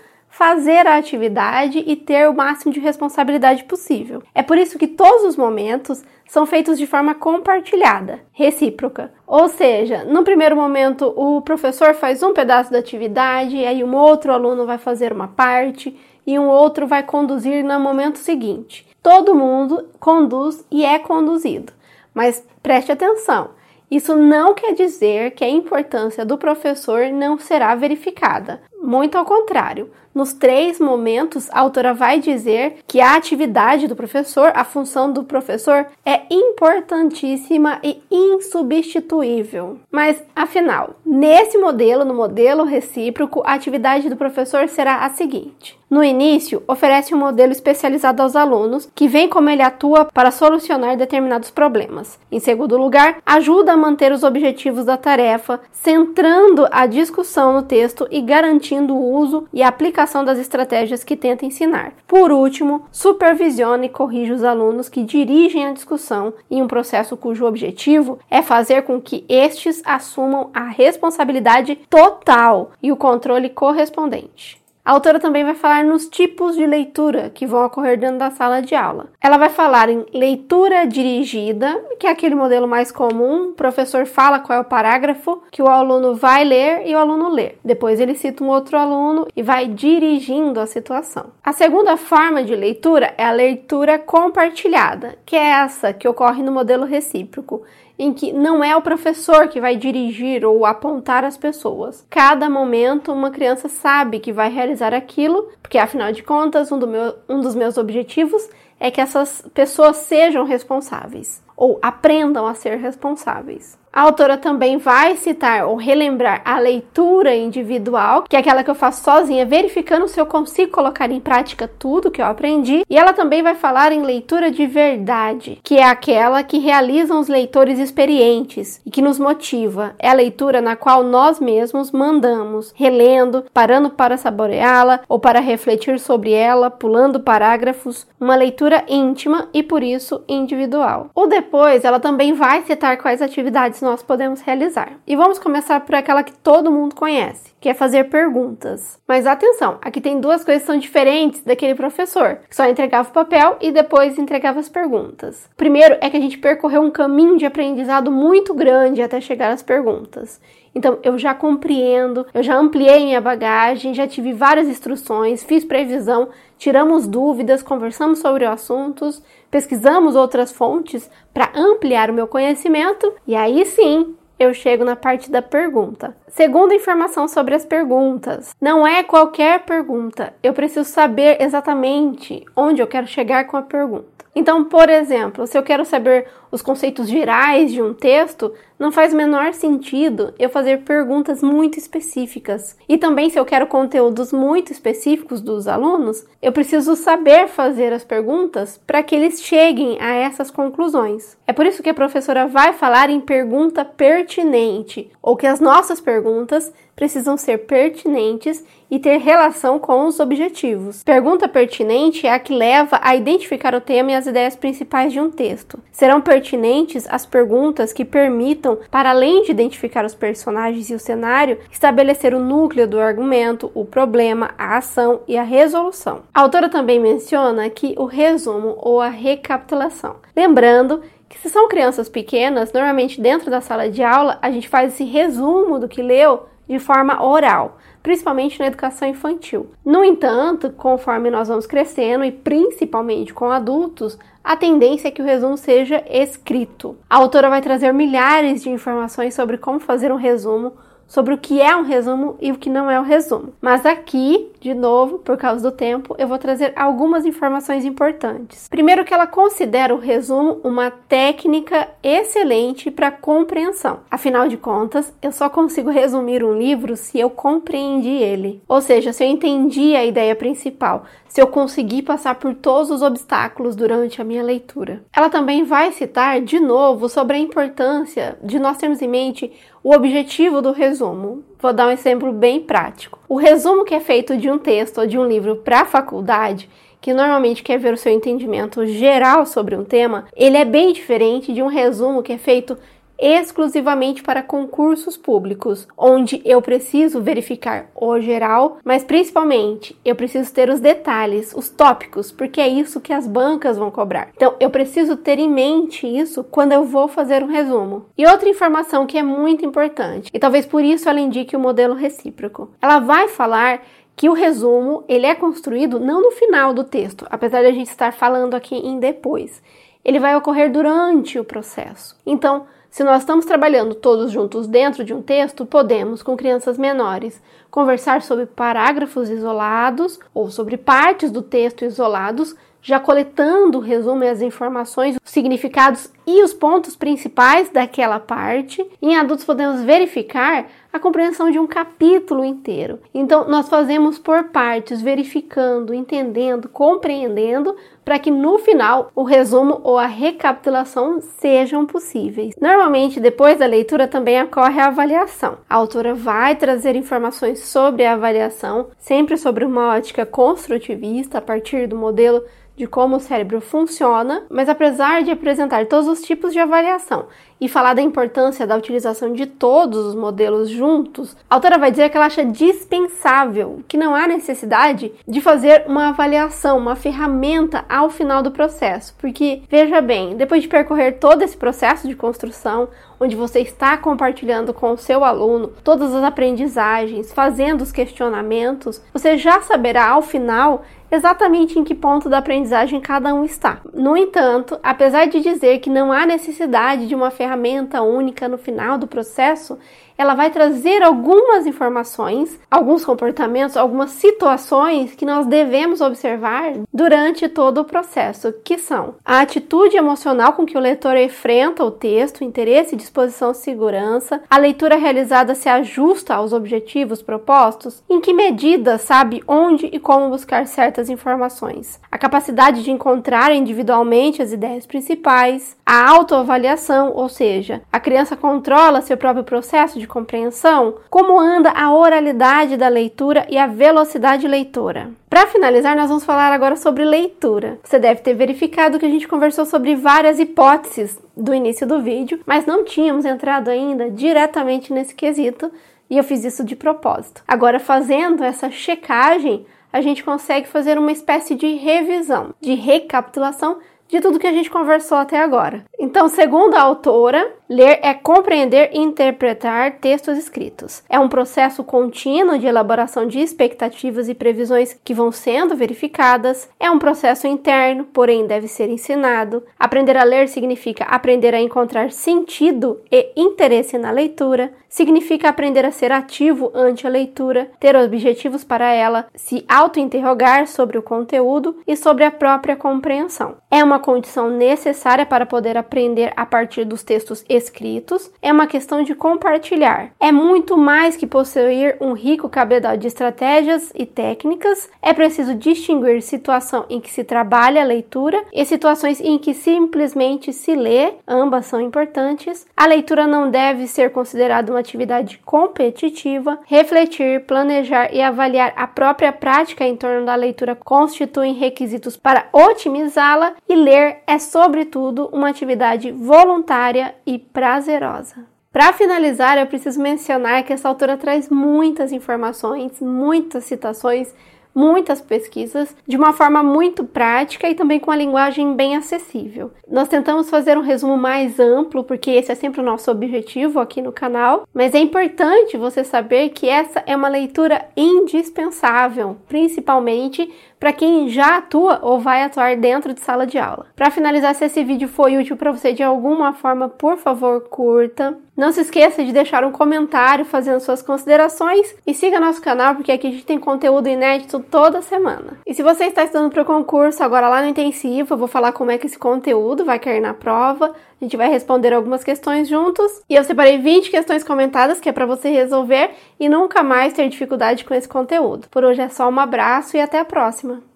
fazer 0.30 0.86
a 0.86 0.98
atividade 0.98 1.84
e 1.86 1.96
ter 1.96 2.30
o 2.30 2.34
máximo 2.34 2.72
de 2.72 2.80
responsabilidade 2.80 3.64
possível. 3.64 4.22
É 4.36 4.44
por 4.44 4.58
isso 4.58 4.78
que 4.78 4.88
todos 4.88 5.24
os 5.24 5.36
momentos 5.36 6.04
são 6.28 6.46
feitos 6.46 6.78
de 6.78 6.86
forma 6.86 7.16
compartilhada, 7.16 8.20
recíproca. 8.34 9.12
Ou 9.26 9.48
seja, 9.48 10.04
no 10.04 10.24
primeiro 10.24 10.56
momento 10.56 11.12
o 11.16 11.42
professor 11.42 11.96
faz 11.96 12.22
um 12.22 12.34
pedaço 12.34 12.72
da 12.72 12.78
atividade, 12.78 13.66
aí 13.66 13.84
um 13.84 13.96
outro 13.96 14.32
aluno 14.32 14.66
vai 14.66 14.78
fazer 14.78 15.12
uma 15.12 15.30
parte 15.30 15.98
e 16.28 16.38
um 16.38 16.50
outro 16.50 16.86
vai 16.86 17.02
conduzir 17.02 17.64
no 17.64 17.80
momento 17.80 18.20
seguinte. 18.20 18.86
Todo 19.02 19.34
mundo 19.34 19.88
conduz 19.98 20.66
e 20.70 20.84
é 20.84 21.00
conduzido. 21.00 21.72
Mas 22.14 22.46
preste 22.62 22.92
atenção, 22.92 23.52
isso 23.90 24.14
não 24.18 24.54
quer 24.54 24.74
dizer 24.74 25.32
que 25.32 25.46
a 25.46 25.50
importância 25.50 26.26
do 26.26 26.38
professor 26.38 27.10
não 27.10 27.40
será 27.40 27.74
verificada. 27.74 28.62
Muito 28.88 29.18
ao 29.18 29.26
contrário, 29.26 29.92
nos 30.16 30.32
três 30.34 30.80
momentos, 30.80 31.48
a 31.52 31.60
autora 31.60 31.94
vai 31.94 32.20
dizer 32.20 32.78
que 32.88 33.02
a 33.02 33.16
atividade 33.16 33.86
do 33.86 33.96
professor, 33.96 34.52
a 34.56 34.64
função 34.64 35.12
do 35.12 35.26
professor, 35.26 35.86
é 36.06 36.22
importantíssima 36.32 37.80
e 37.84 38.02
insubstituível. 38.10 39.78
Mas, 39.92 40.24
afinal, 40.36 40.96
nesse 41.06 41.58
modelo, 41.58 42.06
no 42.06 42.14
modelo 42.16 42.64
recíproco, 42.64 43.44
a 43.46 43.54
atividade 43.54 44.10
do 44.10 44.16
professor 44.16 44.68
será 44.70 45.06
a 45.06 45.10
seguinte: 45.10 45.78
no 45.90 46.04
início, 46.04 46.64
oferece 46.68 47.14
um 47.14 47.20
modelo 47.20 47.52
especializado 47.52 48.24
aos 48.24 48.36
alunos, 48.36 48.90
que 48.96 49.08
vem 49.08 49.30
como 49.30 49.50
ele 49.50 49.62
atua 49.62 50.06
para 50.06 50.32
solucionar 50.32 50.98
determinados 50.98 51.52
problemas. 51.52 52.20
Em 52.32 52.40
segundo 52.40 52.76
lugar, 52.76 53.20
ajuda 53.26 53.74
a 53.74 53.78
manter 53.78 54.12
os 54.12 54.24
objetivos 54.24 54.84
da 54.84 54.98
tarefa, 54.98 55.62
centrando 55.72 56.68
a 56.72 56.88
discussão 56.88 57.54
no 57.54 57.62
texto 57.62 58.08
e 58.10 58.20
garantindo 58.20 58.77
o 58.82 59.02
uso 59.02 59.48
e 59.54 59.64
a 59.64 59.68
aplicação 59.68 60.24
das 60.24 60.38
estratégias 60.38 61.04
que 61.04 61.16
tenta 61.16 61.46
ensinar. 61.46 61.94
Por 62.08 62.32
último, 62.32 62.86
supervisiona 62.92 63.86
e 63.86 63.90
corrige 63.90 64.32
os 64.32 64.44
alunos 64.44 64.90
que 64.90 65.04
dirigem 65.04 65.66
a 65.66 65.74
discussão 65.74 66.34
em 66.50 66.62
um 66.62 66.68
processo 66.68 67.18
cujo 67.18 67.46
objetivo 67.46 68.20
é 68.30 68.42
fazer 68.42 68.84
com 68.84 69.02
que 69.02 69.26
estes 69.28 69.82
assumam 69.86 70.50
a 70.54 70.66
responsabilidade 70.66 71.76
total 71.90 72.72
e 72.82 72.92
o 72.92 72.98
controle 72.98 73.50
correspondente. 73.50 74.67
A 74.88 74.92
autora 74.92 75.20
também 75.20 75.44
vai 75.44 75.54
falar 75.54 75.84
nos 75.84 76.08
tipos 76.08 76.56
de 76.56 76.66
leitura 76.66 77.30
que 77.30 77.46
vão 77.46 77.66
ocorrer 77.66 78.00
dentro 78.00 78.20
da 78.20 78.32
sala 78.32 78.62
de 78.62 78.74
aula. 78.74 79.08
Ela 79.22 79.38
vai 79.38 79.50
falar 79.50 79.90
em 79.90 80.06
leitura 80.14 80.88
dirigida, 80.88 81.78
que 82.00 82.08
é 82.08 82.10
aquele 82.10 82.36
modelo 82.36 82.70
mais 82.70 82.90
comum. 82.90 83.50
O 83.50 83.52
professor 83.52 84.06
fala 84.06 84.40
qual 84.40 84.60
é 84.60 84.62
o 84.62 84.66
parágrafo 84.66 85.44
que 85.52 85.62
o 85.62 85.68
aluno 85.68 86.16
vai 86.16 86.46
ler 86.46 86.88
e 86.88 86.96
o 86.96 86.98
aluno 86.98 87.28
lê. 87.28 87.56
Depois 87.66 88.00
ele 88.00 88.16
cita 88.16 88.42
um 88.42 88.48
outro 88.48 88.78
aluno 88.78 89.28
e 89.36 89.44
vai 89.44 89.68
dirigindo 89.68 90.58
a 90.58 90.66
situação. 90.66 91.32
A 91.44 91.52
segunda 91.52 91.98
forma 91.98 92.42
de 92.42 92.56
leitura 92.56 93.14
é 93.18 93.26
a 93.26 93.34
leitura 93.34 94.00
compartilhada, 94.00 95.18
que 95.26 95.36
é 95.36 95.50
essa 95.50 95.92
que 95.92 96.08
ocorre 96.08 96.42
no 96.42 96.54
modelo 96.54 96.86
recíproco 96.86 97.62
em 97.98 98.14
que 98.14 98.32
não 98.32 98.64
é 98.64 98.76
o 98.76 98.82
professor 98.82 99.48
que 99.48 99.60
vai 99.60 99.76
dirigir 99.76 100.46
ou 100.46 100.66
apontar 100.66 101.24
as 101.24 101.38
pessoas. 101.38 102.06
Cada 102.10 102.50
momento, 102.50 103.12
uma 103.12 103.32
criança 103.32 103.68
sabe 103.68 104.20
que 104.20 104.32
vai 104.32 104.50
realizar 104.50 104.94
aquilo, 104.94 105.50
porque 105.62 105.78
afinal 105.78 106.12
de 106.12 106.22
contas, 106.22 106.72
um, 106.72 106.78
do 106.78 106.88
meu, 106.88 107.16
um 107.28 107.42
dos 107.42 107.56
meus 107.56 107.78
objetivos 107.78 108.48
é 108.80 108.92
que 108.92 109.02
essas 109.02 109.44
pessoas 109.54 109.98
sejam 109.98 110.46
responsáveis 110.46 111.47
ou 111.58 111.80
aprendam 111.82 112.46
a 112.46 112.54
ser 112.54 112.78
responsáveis. 112.78 113.78
A 113.98 114.02
autora 114.02 114.38
também 114.38 114.78
vai 114.78 115.16
citar 115.16 115.66
ou 115.66 115.76
relembrar 115.76 116.44
a 116.46 116.60
leitura 116.60 117.36
individual, 117.36 118.26
que 118.30 118.36
é 118.36 118.40
aquela 118.40 118.64
que 118.64 118.70
eu 118.70 118.76
faço 118.76 119.04
sozinha, 119.04 119.44
verificando 119.44 120.08
se 120.08 120.22
eu 120.22 120.26
consigo 120.28 120.72
colocar 120.72 121.10
em 121.10 121.20
prática 121.20 121.68
tudo 121.68 122.12
que 122.12 122.22
eu 122.22 122.26
aprendi. 122.28 122.86
E 122.88 122.96
ela 122.96 123.12
também 123.12 123.42
vai 123.42 123.56
falar 123.56 123.92
em 123.92 124.04
leitura 124.04 124.52
de 124.52 124.68
verdade, 124.68 125.60
que 125.64 125.78
é 125.78 125.84
aquela 125.84 126.44
que 126.44 126.60
realizam 126.60 127.20
os 127.20 127.28
leitores 127.28 127.80
experientes 127.80 128.80
e 128.86 128.92
que 128.92 129.02
nos 129.02 129.18
motiva. 129.18 129.96
É 129.98 130.12
a 130.12 130.14
leitura 130.14 130.62
na 130.62 130.76
qual 130.76 131.02
nós 131.02 131.40
mesmos 131.40 131.92
mandamos, 131.92 132.72
relendo, 132.76 133.46
parando 133.52 133.90
para 133.90 134.16
saboreá-la 134.16 135.00
ou 135.10 135.18
para 135.18 135.40
refletir 135.40 136.00
sobre 136.00 136.34
ela, 136.34 136.70
pulando 136.70 137.22
parágrafos. 137.22 138.06
Uma 138.20 138.36
leitura 138.36 138.84
íntima 138.88 139.50
e 139.52 139.64
por 139.64 139.82
isso 139.82 140.24
individual. 140.28 141.10
Ou 141.16 141.28
depois, 141.48 141.86
ela 141.86 141.98
também 142.00 142.34
vai 142.34 142.62
citar 142.64 142.98
quais 142.98 143.22
atividades 143.22 143.82
nós 143.82 144.04
podemos 144.04 144.42
realizar. 144.42 145.00
E 145.08 145.16
vamos 145.16 145.40
começar 145.40 145.80
por 145.80 145.96
aquela 145.96 146.22
que 146.22 146.34
todo 146.34 146.72
mundo 146.72 146.94
conhece, 146.94 147.54
que 147.62 147.70
é 147.70 147.74
fazer 147.74 148.10
perguntas. 148.10 149.00
Mas 149.08 149.26
atenção, 149.26 149.78
aqui 149.82 150.02
tem 150.02 150.20
duas 150.20 150.44
coisas 150.44 150.64
que 150.64 150.68
são 150.68 150.78
diferentes 150.78 151.42
daquele 151.46 151.74
professor, 151.74 152.40
que 152.50 152.56
só 152.56 152.68
entregava 152.68 153.10
o 153.10 153.14
papel 153.14 153.56
e 153.62 153.72
depois 153.72 154.20
entregava 154.20 154.60
as 154.60 154.68
perguntas. 154.68 155.50
Primeiro 155.56 155.96
é 156.02 156.10
que 156.10 156.18
a 156.18 156.20
gente 156.20 156.38
percorreu 156.38 156.82
um 156.82 156.92
caminho 156.92 157.38
de 157.38 157.46
aprendizado 157.46 158.12
muito 158.12 158.54
grande 158.54 159.02
até 159.02 159.22
chegar 159.22 159.52
às 159.52 159.64
perguntas. 159.64 160.42
Então, 160.76 161.00
eu 161.02 161.18
já 161.18 161.34
compreendo, 161.34 162.28
eu 162.34 162.44
já 162.44 162.56
ampliei 162.56 163.06
minha 163.06 163.22
bagagem, 163.22 163.96
já 163.96 164.06
tive 164.06 164.32
várias 164.32 164.68
instruções, 164.68 165.44
fiz 165.44 165.66
previsão, 165.66 166.30
tiramos 166.56 167.08
dúvidas, 167.08 167.64
conversamos 167.64 168.20
sobre 168.20 168.46
assuntos, 168.46 169.24
pesquisamos 169.50 170.16
outras 170.16 170.52
fontes 170.52 171.10
para 171.34 171.52
ampliar 171.56 172.10
o 172.10 172.14
meu 172.14 172.28
conhecimento 172.28 173.14
e 173.26 173.36
aí 173.36 173.66
sim 173.66 174.16
eu 174.40 174.54
chego 174.54 174.84
na 174.84 174.96
parte 174.96 175.32
da 175.32 175.42
pergunta. 175.42 176.16
Segunda 176.28 176.76
informação 176.76 177.28
sobre 177.28 177.56
as 177.56 177.66
perguntas. 177.66 178.56
Não 178.62 178.86
é 178.86 179.04
qualquer 179.04 179.64
pergunta. 179.64 180.34
Eu 180.44 180.54
preciso 180.54 180.88
saber 180.88 181.42
exatamente 181.42 182.46
onde 182.56 182.82
eu 182.82 182.88
quero 182.88 183.08
chegar 183.08 183.46
com 183.46 183.58
a 183.58 183.64
pergunta. 183.64 184.18
Então, 184.36 184.64
por 184.64 184.88
exemplo, 184.88 185.48
se 185.48 185.58
eu 185.58 185.64
quero 185.64 185.84
saber 185.84 186.28
os 186.52 186.62
conceitos 186.62 187.08
gerais 187.08 187.72
de 187.72 187.82
um 187.82 187.94
texto, 187.94 188.54
não 188.80 188.92
faz 188.92 189.14
menor 189.14 189.54
sentido 189.54 190.34
eu 190.38 190.50
fazer 190.50 190.84
perguntas 190.84 191.42
muito 191.42 191.78
específicas. 191.78 192.78
E 192.88 192.98
também, 192.98 193.30
se 193.30 193.40
eu 193.40 193.46
quero 193.46 193.68
conteúdos 193.68 194.32
muito 194.32 194.72
específicos 194.72 195.42
dos 195.42 195.68
alunos, 195.68 196.26
eu 196.42 196.52
preciso 196.52 196.96
saber 196.96 197.48
fazer 197.48 197.92
as 197.92 198.04
perguntas 198.04 198.80
para 198.86 199.02
que 199.02 199.16
eles 199.16 199.42
cheguem 199.42 199.98
a 200.00 200.14
essas 200.14 200.52
conclusões. 200.52 201.38
É 201.48 201.54
por 201.54 201.66
isso 201.66 201.82
que 201.82 201.90
a 201.90 201.94
professora 201.94 202.48
vai 202.48 202.74
falar 202.74 203.10
em 203.10 203.20
pergunta 203.20 203.84
pertinente, 203.84 205.12
ou 205.22 205.36
que 205.36 205.48
as 205.48 205.60
nossas 205.60 206.00
perguntas 206.00 206.72
precisam 206.98 207.38
ser 207.38 207.60
pertinentes 207.60 208.66
e 208.90 208.98
ter 208.98 209.18
relação 209.18 209.78
com 209.78 210.08
os 210.08 210.20
objetivos. 210.20 211.04
Pergunta 211.04 211.48
pertinente 211.48 212.26
é 212.26 212.34
a 212.34 212.40
que 212.40 212.54
leva 212.54 213.00
a 213.04 213.16
identificar 213.16 213.76
o 213.76 213.82
tema 213.82 214.12
e 214.12 214.16
as 214.16 214.26
ideias 214.26 214.56
principais 214.56 215.14
de 215.14 215.20
um 215.20 215.30
texto. 215.30 215.80
Serão 215.92 216.20
pertinentes 216.20 217.06
as 217.08 217.24
perguntas 217.24 217.94
que 217.94 218.04
permitam, 218.04 218.80
para 218.90 219.12
além 219.12 219.44
de 219.44 219.52
identificar 219.52 220.04
os 220.04 220.16
personagens 220.16 220.90
e 220.90 220.96
o 220.96 221.00
cenário, 221.00 221.60
estabelecer 221.72 222.34
o 222.34 222.40
núcleo 222.40 222.88
do 222.88 223.00
argumento, 223.00 223.72
o 223.76 223.86
problema, 223.86 224.52
a 224.58 224.78
ação 224.78 225.22
e 225.28 225.38
a 225.38 225.44
resolução. 225.44 226.24
A 226.34 226.42
autora 226.42 226.68
também 226.68 227.00
menciona 227.00 227.70
que 227.70 227.94
o 227.96 228.06
resumo 228.06 228.76
ou 228.80 229.00
a 229.00 229.10
recapitulação. 229.10 230.16
Lembrando 230.36 231.04
que 231.30 231.38
se 231.38 231.50
são 231.50 231.68
crianças 231.68 232.10
pequenas, 232.10 232.72
normalmente 232.74 233.22
dentro 233.22 233.52
da 233.52 233.62
sala 233.62 233.88
de 233.90 234.02
aula, 234.02 234.40
a 234.42 234.50
gente 234.50 234.68
faz 234.68 234.94
esse 234.94 235.04
resumo 235.04 235.78
do 235.78 235.88
que 235.88 236.02
leu 236.02 236.46
de 236.68 236.80
forma 236.80 237.24
oral, 237.24 237.78
principalmente 238.04 238.60
na 238.60 238.68
educação 238.68 239.08
infantil. 239.08 239.72
No 239.86 240.04
entanto, 240.04 240.72
conforme 240.72 241.30
nós 241.30 241.48
vamos 241.48 241.66
crescendo 241.66 242.24
e 242.24 242.32
principalmente 242.32 243.34
com 243.34 243.52
adultos, 243.52 244.18
a 244.44 244.56
tendência 244.56 245.10
é 245.10 245.12
que 245.12 245.22
o 245.22 245.26
resumo 245.26 245.58
seja 245.58 246.04
escrito. 246.10 246.96
A 247.10 247.18
autora 247.18 247.50
vai 247.50 247.62
trazer 247.62 247.94
milhares 247.94 248.64
de 248.64 248.70
informações 248.70 249.34
sobre 249.34 249.58
como 249.58 249.80
fazer 249.80 250.12
um 250.12 250.16
resumo, 250.16 250.74
sobre 251.08 251.34
o 251.34 251.38
que 251.38 251.62
é 251.62 251.76
um 251.76 251.84
resumo 251.84 252.38
e 252.42 252.52
o 252.52 252.58
que 252.58 252.70
não 252.70 252.90
é 252.90 253.00
um 253.00 253.04
resumo. 253.04 253.54
Mas 253.62 253.86
aqui, 253.86 254.52
de 254.68 254.74
novo, 254.74 255.20
por 255.20 255.38
causa 255.38 255.62
do 255.62 255.76
tempo, 255.76 256.14
eu 256.18 256.28
vou 256.28 256.38
trazer 256.38 256.74
algumas 256.76 257.26
informações 257.26 257.86
importantes. 257.86 258.68
Primeiro 258.68 259.06
que 259.06 259.14
ela 259.14 259.26
considera 259.26 259.96
o 259.96 260.00
resumo 260.00 260.60
uma 260.62 260.92
técnica 260.92 261.88
excelente 262.04 262.92
para 262.92 263.10
compreensão. 263.10 264.02
Afinal 264.12 264.50
de 264.50 264.58
contas, 264.58 265.14
eu 265.22 265.32
só 265.32 265.50
consigo 265.50 265.90
resumir 265.90 266.44
um 266.44 266.58
livro 266.58 266.98
se 266.98 267.18
eu 267.18 267.30
compreendi 267.30 268.10
ele. 268.10 268.62
Ou 268.68 268.82
seja, 268.82 269.14
se 269.14 269.24
eu 269.24 269.30
entendi 269.30 269.96
a 269.96 270.04
ideia 270.04 270.36
principal, 270.36 271.06
se 271.30 271.42
eu 271.42 271.48
conseguir 271.48 272.02
passar 272.02 272.36
por 272.36 272.54
todos 272.54 272.92
os 272.92 273.02
obstáculos 273.02 273.76
durante 273.76 274.22
a 274.22 274.26
minha 274.26 274.44
leitura. 274.44 275.04
Ela 275.16 275.30
também 275.30 275.64
vai 275.64 275.92
citar 275.94 276.42
de 276.42 276.60
novo 276.60 277.08
sobre 277.08 277.38
a 277.38 277.40
importância 277.40 278.38
de 278.44 278.60
nós 278.60 278.78
termos 278.78 279.02
em 279.02 279.08
mente 279.08 279.52
o 279.84 279.94
objetivo 279.94 280.62
do 280.62 280.74
resumo. 280.74 281.44
Vou 281.60 281.74
dar 281.74 281.88
um 281.88 281.92
exemplo 281.92 282.32
bem 282.32 282.60
prático. 282.60 283.20
O 283.28 283.36
resumo 283.36 283.84
que 283.84 283.96
é 283.96 284.00
feito 284.00 284.38
de 284.38 284.50
um 284.50 284.60
texto 284.60 285.00
ou 285.00 285.08
de 285.08 285.18
um 285.18 285.26
livro 285.26 285.56
para 285.56 285.82
a 285.82 285.86
faculdade, 285.86 286.70
que 287.02 287.14
normalmente 287.14 287.64
quer 287.64 287.80
ver 287.80 287.94
o 287.94 287.98
seu 287.98 288.12
entendimento 288.12 288.86
geral 288.86 289.44
sobre 289.46 289.76
um 289.76 289.84
tema, 289.84 290.26
ele 290.36 290.56
é 290.56 290.64
bem 290.64 290.94
diferente 290.94 291.52
de 291.52 291.64
um 291.64 291.68
resumo 291.68 292.22
que 292.22 292.34
é 292.34 292.38
feito 292.38 292.78
exclusivamente 293.20 294.22
para 294.22 294.44
concursos 294.44 295.18
públicos, 295.18 295.88
onde 295.98 296.42
eu 296.46 296.62
preciso 296.62 297.22
verificar 297.22 297.90
o 297.96 298.20
geral, 298.20 298.78
mas 298.84 299.04
principalmente 299.04 299.98
eu 300.06 300.16
preciso 300.16 300.54
ter 300.54 300.70
os 300.70 300.80
detalhes, 300.80 301.54
os 301.56 301.70
tópicos, 301.70 302.32
porque 302.32 302.62
é 302.62 302.68
isso 302.68 303.02
que 303.02 303.14
as 303.14 303.28
bancas 303.28 303.78
vão 303.78 303.90
cobrar. 303.90 304.30
Então 304.36 304.56
eu 304.60 304.70
preciso 304.70 305.18
ter 305.18 305.40
em 305.40 305.50
mente 305.50 306.08
isso 306.08 306.44
quando 306.44 306.74
eu 306.74 306.84
vou 306.84 307.08
fazer 307.08 307.44
um 307.44 307.48
resumo. 307.48 308.06
E 308.18 308.26
outra 308.26 308.50
informação 308.50 309.06
que 309.06 309.18
é 309.18 309.24
muito 309.24 309.66
importante, 309.66 310.30
e 310.34 310.40
talvez 310.40 310.66
por 310.66 310.84
isso 310.84 311.10
ela 311.10 311.20
indique 311.20 311.56
o 311.56 311.60
modelo 311.60 311.96
recíproco. 311.96 312.72
Ela 312.82 313.00
vai 313.00 313.28
falar 313.28 313.82
que 314.16 314.28
o 314.28 314.34
resumo 314.34 315.04
ele 315.08 315.28
é 315.28 315.36
construído 315.36 316.00
não 316.00 316.22
no 316.22 316.32
final 316.32 316.74
do 316.74 316.84
texto, 316.84 317.26
apesar 317.30 317.62
de 317.62 317.68
a 317.68 317.72
gente 317.72 317.88
estar 317.88 318.12
falando 318.12 318.56
aqui 318.56 318.76
em 318.76 319.00
depois. 319.00 319.62
Ele 320.04 320.20
vai 320.20 320.36
ocorrer 320.36 320.72
durante 320.72 321.38
o 321.38 321.44
processo. 321.44 322.18
Então, 322.26 322.66
se 322.90 323.04
nós 323.04 323.20
estamos 323.20 323.46
trabalhando 323.46 323.94
todos 323.96 324.32
juntos 324.32 324.68
dentro 324.68 325.04
de 325.04 325.14
um 325.14 325.22
texto, 325.22 325.66
podemos, 325.66 326.24
com 326.24 326.36
crianças 326.36 326.78
menores, 326.78 327.42
conversar 327.70 328.22
sobre 328.22 328.46
parágrafos 328.46 329.30
isolados 329.30 330.20
ou 330.34 330.50
sobre 330.50 330.78
partes 330.78 331.30
do 331.30 331.42
texto 331.42 331.86
isolados, 331.86 332.56
já 332.82 333.00
coletando 333.00 333.80
o 333.80 333.82
resumo 333.82 334.24
e 334.24 334.30
as 334.30 334.42
informações, 334.42 335.18
os 335.24 335.32
significados 335.32 336.10
e 336.26 336.42
os 336.42 336.54
pontos 336.54 336.96
principais 336.96 337.70
daquela 337.70 338.20
parte. 338.20 338.86
Em 339.02 339.18
adultos, 339.18 339.46
podemos 339.46 339.82
verificar 339.82 340.68
a 340.98 341.00
compreensão 341.00 341.50
de 341.50 341.60
um 341.60 341.66
capítulo 341.66 342.44
inteiro. 342.44 343.00
Então, 343.14 343.48
nós 343.48 343.70
fazemos 343.70 344.20
por 344.20 344.46
partes, 344.46 345.02
verificando, 345.02 345.94
entendendo, 345.94 346.68
compreendendo, 346.68 347.76
para 348.04 348.20
que 348.20 348.32
no 348.32 348.58
final 348.58 349.12
o 349.16 349.24
resumo 349.24 349.80
ou 349.84 349.98
a 349.98 350.08
recapitulação 350.08 351.22
sejam 351.22 351.86
possíveis. 351.86 352.56
Normalmente, 352.60 353.20
depois 353.20 353.60
da 353.60 353.66
leitura 353.66 354.08
também 354.08 354.42
ocorre 354.42 354.80
a 354.80 354.88
avaliação. 354.88 355.58
A 355.70 355.76
autora 355.76 356.14
vai 356.14 356.56
trazer 356.56 356.96
informações 356.96 357.60
sobre 357.60 358.06
a 358.06 358.14
avaliação, 358.14 358.88
sempre 358.98 359.38
sobre 359.38 359.64
uma 359.66 359.96
ótica 359.96 360.26
construtivista, 360.26 361.38
a 361.38 361.42
partir 361.42 361.88
do 361.88 361.96
modelo 361.96 362.44
de 362.78 362.86
como 362.86 363.16
o 363.16 363.20
cérebro 363.20 363.60
funciona, 363.60 364.44
mas 364.50 364.70
apesar 364.70 365.24
de 365.24 365.32
apresentar 365.32 365.88
todos 365.88 366.08
os 366.08 366.22
tipos 366.22 366.54
de 366.54 366.60
avaliação 366.60 367.26
e 367.60 367.68
falar 367.68 367.96
da 367.96 368.04
importância 368.04 368.68
da 368.68 368.76
utilização 368.76 369.34
de 369.34 369.48
todos 369.48 370.06
os 370.06 370.16
modelos 370.16 370.70
juntos, 370.70 371.36
a 371.50 371.56
autora 371.56 371.80
vai 371.80 371.90
dizer 371.90 372.10
que 372.10 372.16
ela 372.16 372.28
acha 372.28 372.46
dispensável, 372.46 373.82
que 373.88 373.98
não 373.98 374.16
há 374.16 374.28
necessidade 374.28 375.12
de 375.28 375.42
fazer 375.42 375.86
uma 375.88 376.10
avaliação, 376.10 376.78
uma 376.78 376.96
ferramenta 376.96 377.84
ao 377.90 378.12
final 378.12 378.44
do 378.44 378.52
processo, 378.52 379.16
porque 379.18 379.64
veja 379.68 380.00
bem, 380.00 380.36
depois 380.36 380.62
de 380.62 380.68
percorrer 380.68 381.14
todo 381.14 381.42
esse 381.42 381.58
processo 381.58 382.08
de 382.08 382.16
construção, 382.16 382.88
onde 383.20 383.36
você 383.36 383.62
está 383.62 383.98
compartilhando 383.98 384.72
com 384.72 384.92
o 384.92 384.98
seu 384.98 385.24
aluno 385.24 385.72
todas 385.84 386.14
as 386.14 386.24
aprendizagens, 386.24 387.34
fazendo 387.34 387.82
os 387.82 387.92
questionamentos, 387.92 389.02
você 389.12 389.36
já 389.36 389.62
saberá 389.62 390.10
ao 390.10 390.22
final 390.22 390.84
exatamente 391.12 391.80
em 391.80 391.84
que 391.84 391.96
ponto 391.96 392.30
da 392.30 392.38
aprendizagem 392.38 393.00
cada 393.00 393.34
um 393.34 393.44
está. 393.44 393.82
No 393.94 394.18
entanto, 394.18 394.80
apesar 394.84 395.28
de 395.28 395.40
dizer 395.42 395.80
que 395.80 395.90
não 395.90 396.12
há 396.12 396.26
necessidade 396.26 397.08
de 397.08 397.16
uma 397.16 397.32
ferramenta 397.32 398.02
única 398.02 398.48
no 398.48 398.58
final 398.58 398.98
do 398.98 399.08
processo, 399.08 399.78
ela 400.18 400.34
vai 400.34 400.50
trazer 400.50 401.04
algumas 401.04 401.66
informações, 401.68 402.60
alguns 402.70 403.06
comportamentos, 403.06 403.78
algumas 403.78 404.12
situações 404.12 405.14
que 405.14 405.26
nós 405.26 405.46
devemos 405.46 406.02
observar 406.02 406.74
durante 406.94 407.48
todo 407.48 407.82
o 407.82 407.86
processo, 407.86 408.54
que 408.64 408.78
são 408.78 409.16
a 409.24 409.42
atitude 409.42 409.96
emocional 409.96 410.54
com 410.54 410.66
que 410.66 410.78
o 410.78 410.82
leitor 410.82 411.16
enfrenta 411.16 411.84
o 411.84 411.92
texto, 411.92 412.44
interesse, 412.44 412.96
disposição, 412.96 413.54
segurança, 413.54 414.42
a 414.50 414.58
leitura 414.58 414.96
realizada 414.96 415.54
se 415.54 415.70
ajusta 415.70 416.34
aos 416.34 416.54
objetivos 416.54 417.22
propostos, 417.22 418.04
em 418.10 418.20
que 418.20 418.34
medida 418.34 418.98
sabe 418.98 419.44
onde 419.48 419.86
e 419.86 420.00
como 420.00 420.30
buscar 420.30 420.66
certas 420.66 421.10
informações, 421.10 422.00
a 422.12 422.18
capacidade 422.18 422.84
de 422.84 422.92
encontrar 422.92 423.54
individualmente 423.54 424.42
as 424.42 424.52
ideias 424.52 424.86
principais, 424.86 425.78
a 425.86 426.10
autoavaliação, 426.10 427.12
ou 427.14 427.30
seja, 427.30 427.82
a 427.92 428.00
criança 428.00 428.36
controla 428.36 429.02
seu 429.02 429.18
próprio 429.18 429.44
processo 429.44 430.00
de 430.00 430.07
de 430.08 430.14
compreensão, 430.14 430.96
como 431.10 431.38
anda 431.38 431.70
a 431.72 431.94
oralidade 431.94 432.78
da 432.78 432.88
leitura 432.88 433.46
e 433.50 433.58
a 433.58 433.68
velocidade 433.68 434.48
leitora. 434.48 435.12
Para 435.30 435.46
finalizar, 435.48 435.96
nós 435.96 436.08
vamos 436.08 436.24
falar 436.24 436.52
agora 436.54 436.78
sobre 436.78 437.04
leitura. 437.04 437.78
Você 437.84 438.00
deve 438.00 438.22
ter 438.22 438.34
verificado 438.34 438.98
que 438.98 439.06
a 439.06 439.10
gente 439.10 439.28
conversou 439.28 439.66
sobre 439.66 439.96
várias 439.96 440.40
hipóteses 440.40 441.20
do 441.36 441.54
início 441.54 441.86
do 441.86 442.02
vídeo, 442.02 442.40
mas 442.46 442.66
não 442.66 442.86
tínhamos 442.86 443.26
entrado 443.26 443.70
ainda 443.70 444.10
diretamente 444.10 444.94
nesse 444.94 445.14
quesito 445.14 445.70
e 446.10 446.18
eu 446.18 446.24
fiz 446.24 446.44
isso 446.46 446.64
de 446.64 446.76
propósito. 446.76 447.44
Agora, 447.46 447.80
fazendo 447.80 448.44
essa 448.44 448.72
checagem, 448.72 449.66
a 449.92 450.00
gente 450.00 450.24
consegue 450.24 450.68
fazer 450.68 450.98
uma 450.98 451.12
espécie 451.12 451.54
de 451.54 451.76
revisão, 451.76 452.54
de 452.62 452.74
recapitulação 452.74 453.78
de 454.08 454.22
tudo 454.22 454.40
que 454.40 454.48
a 454.48 454.54
gente 454.54 454.70
conversou 454.70 455.18
até 455.18 455.42
agora. 455.42 455.84
Então, 456.00 456.30
segundo 456.30 456.76
a 456.76 456.82
autora, 456.82 457.57
ler 457.70 458.00
é 458.02 458.14
compreender 458.14 458.90
e 458.94 459.00
interpretar 459.00 460.00
textos 460.00 460.38
escritos. 460.38 461.04
É 461.10 461.20
um 461.20 461.30
processo 461.30 461.84
contínuo 461.84 462.58
de 462.58 462.68
elaboração 462.68 463.28
de 463.28 463.40
expectativas 463.40 464.30
e 464.30 464.34
previsões 464.34 464.98
que 465.04 465.14
vão 465.14 465.32
sendo 465.32 465.76
verificadas. 465.76 466.70
É 466.80 466.90
um 466.90 467.00
processo 467.00 467.48
interno, 467.48 468.06
porém 468.06 468.48
deve 468.48 468.68
ser 468.68 468.90
ensinado. 468.90 469.64
Aprender 469.78 470.18
a 470.18 470.24
ler 470.24 470.48
significa 470.48 471.04
aprender 471.06 471.54
a 471.54 471.62
encontrar 471.62 472.12
sentido 472.12 473.02
e 473.12 473.32
interesse 473.36 473.98
na 473.98 474.12
leitura. 474.12 474.74
Significa 474.90 475.50
aprender 475.50 475.86
a 475.86 475.92
ser 475.92 476.12
ativo 476.12 476.72
ante 476.74 477.06
a 477.06 477.10
leitura, 477.10 477.70
ter 477.80 477.96
objetivos 477.96 478.64
para 478.64 478.92
ela, 478.92 479.28
se 479.36 479.66
auto-interrogar 479.68 480.66
sobre 480.66 480.98
o 480.98 481.04
conteúdo 481.04 481.78
e 481.86 481.96
sobre 481.96 482.24
a 482.24 482.32
própria 482.32 482.76
compreensão. 482.76 483.58
É 483.70 483.84
uma 483.84 484.00
condição 484.00 484.50
necessária 484.50 485.26
para 485.26 485.46
poder 485.46 485.78
aprender 485.78 486.32
a 486.36 486.46
partir 486.46 486.86
dos 486.86 487.04
textos 487.04 487.44
escritos, 487.58 488.32
é 488.42 488.52
uma 488.52 488.68
questão 488.68 489.04
de 489.04 489.14
compartilhar. 489.14 490.12
É 490.20 490.32
muito 490.32 490.78
mais 490.78 491.18
que 491.18 491.28
possuir 491.28 491.98
um 492.00 492.14
rico 492.14 492.48
cabedal 492.48 492.96
de 492.96 493.08
estratégias 493.08 493.92
e 493.96 494.06
técnicas, 494.06 494.90
é 495.02 495.14
preciso 495.14 495.56
distinguir 495.56 496.22
situação 496.22 496.86
em 496.90 497.02
que 497.02 497.12
se 497.12 497.24
trabalha 497.24 497.82
a 497.82 497.86
leitura 497.86 498.44
e 498.54 498.64
situações 498.66 499.20
em 499.20 499.38
que 499.38 499.54
simplesmente 499.54 500.54
se 500.54 500.76
lê, 500.76 501.14
ambas 501.28 501.66
são 501.66 501.82
importantes. 501.82 502.66
A 502.76 502.86
leitura 502.86 503.28
não 503.28 503.50
deve 503.50 503.88
ser 503.88 504.12
considerada 504.12 504.72
uma 504.72 504.80
atividade 504.80 505.40
competitiva. 505.46 506.60
Refletir, 506.66 507.46
planejar 507.46 508.14
e 508.14 508.22
avaliar 508.22 508.74
a 508.76 508.88
própria 508.88 509.32
prática 509.32 509.86
em 509.86 509.96
torno 509.96 510.26
da 510.26 510.36
leitura 510.36 510.76
constituem 510.76 511.54
requisitos 511.54 512.16
para 512.16 512.48
otimizá-la 512.52 513.54
e 513.68 513.76
ler 513.76 514.18
é, 514.28 514.38
sobretudo, 514.40 515.30
uma 515.32 515.50
atividade 515.50 516.12
voluntária 516.12 517.16
e 517.26 517.38
prazerosa. 517.54 518.46
Para 518.72 518.94
finalizar, 518.94 519.58
eu 519.58 519.66
preciso 519.66 520.00
mencionar 520.00 520.64
que 520.64 520.74
essa 520.74 520.88
autora 520.88 521.18
traz 521.18 521.50
muitas 521.50 522.12
informações, 522.12 523.02
muitas 523.02 523.64
citações 523.64 524.34
muitas 524.78 525.20
pesquisas 525.20 525.96
de 526.08 526.16
uma 526.16 526.32
forma 526.32 526.62
muito 526.62 527.04
prática 527.04 527.68
e 527.68 527.74
também 527.74 528.00
com 528.00 528.12
a 528.12 528.16
linguagem 528.16 528.76
bem 528.76 528.96
acessível. 528.96 529.72
Nós 529.90 530.08
tentamos 530.08 530.52
fazer 530.52 530.78
um 530.78 530.82
resumo 530.82 531.18
mais 531.18 531.60
amplo, 531.60 532.04
porque 532.04 532.30
esse 532.30 532.52
é 532.52 532.56
sempre 532.56 532.82
o 532.82 532.84
nosso 532.84 533.10
objetivo 533.10 533.80
aqui 533.80 534.04
no 534.04 534.12
canal, 534.12 534.68
mas 534.72 534.94
é 534.94 535.00
importante 535.00 535.78
você 535.78 536.04
saber 536.04 536.50
que 536.50 536.70
essa 536.70 537.02
é 537.08 537.16
uma 537.16 537.28
leitura 537.28 537.88
indispensável, 537.98 539.38
principalmente 539.48 540.48
para 540.80 540.94
quem 540.94 541.30
já 541.30 541.58
atua 541.58 542.00
ou 542.02 542.20
vai 542.20 542.44
atuar 542.44 542.76
dentro 542.76 543.14
de 543.14 543.20
sala 543.20 543.46
de 543.46 543.58
aula. 543.58 543.88
Para 543.96 544.12
finalizar, 544.12 544.54
se 544.56 544.66
esse 544.66 544.84
vídeo 544.84 545.08
foi 545.08 545.38
útil 545.38 545.58
para 545.58 545.72
você 545.72 545.94
de 545.94 546.04
alguma 546.04 546.54
forma, 546.54 546.88
por 546.90 547.18
favor, 547.18 547.62
curta. 547.70 548.38
Não 548.56 548.72
se 548.72 548.82
esqueça 548.82 549.24
de 549.24 549.32
deixar 549.32 549.64
um 549.64 549.72
comentário 549.72 550.44
fazendo 550.44 550.80
suas 550.80 551.02
considerações 551.02 551.96
e 552.06 552.14
siga 552.14 552.40
nosso 552.40 552.62
canal 552.62 552.96
porque 552.96 553.12
aqui 553.12 553.28
a 553.28 553.32
gente 553.32 553.46
tem 553.46 553.60
conteúdo 553.60 554.10
inédito 554.10 554.60
toda 554.60 555.02
semana. 555.02 555.60
E 555.66 555.74
se 555.74 555.84
você 555.84 556.06
está 556.06 556.24
estudando 556.24 556.52
para 556.52 556.64
o 556.64 556.66
concurso, 556.66 557.24
agora 557.24 557.50
lá 557.50 557.62
no 557.62 557.68
intensivo, 557.68 558.34
eu 558.34 558.38
vou 558.38 558.48
falar 558.48 558.72
como 558.72 558.90
é 558.90 558.98
que 558.98 559.06
esse 559.06 559.20
conteúdo 559.20 559.86
vai 559.86 560.00
cair 560.00 560.22
na 560.22 560.34
prova. 560.34 560.94
A 561.20 561.26
gente 561.26 561.36
vai 561.36 561.50
responder 561.50 561.94
algumas 561.94 562.24
questões 562.24 562.68
juntos. 562.68 563.24
E 563.30 563.36
eu 563.36 563.44
separei 563.44 563.80
20 563.80 564.12
questões 564.12 564.44
comentadas 564.44 565.00
que 565.00 565.10
é 565.10 565.12
para 565.12 565.26
você 565.26 565.50
resolver 565.50 566.12
e 566.40 566.48
nunca 566.48 566.84
mais 566.84 567.14
ter 567.14 567.28
dificuldade 567.28 567.84
com 567.84 567.94
esse 567.94 568.08
conteúdo. 568.08 568.68
Por 568.70 568.84
hoje 568.84 569.02
é 569.02 569.10
só 569.10 569.28
um 569.30 569.40
abraço 569.40 569.98
e 569.98 570.02
até 570.02 570.20
a 570.20 570.26
próxima. 570.26 570.87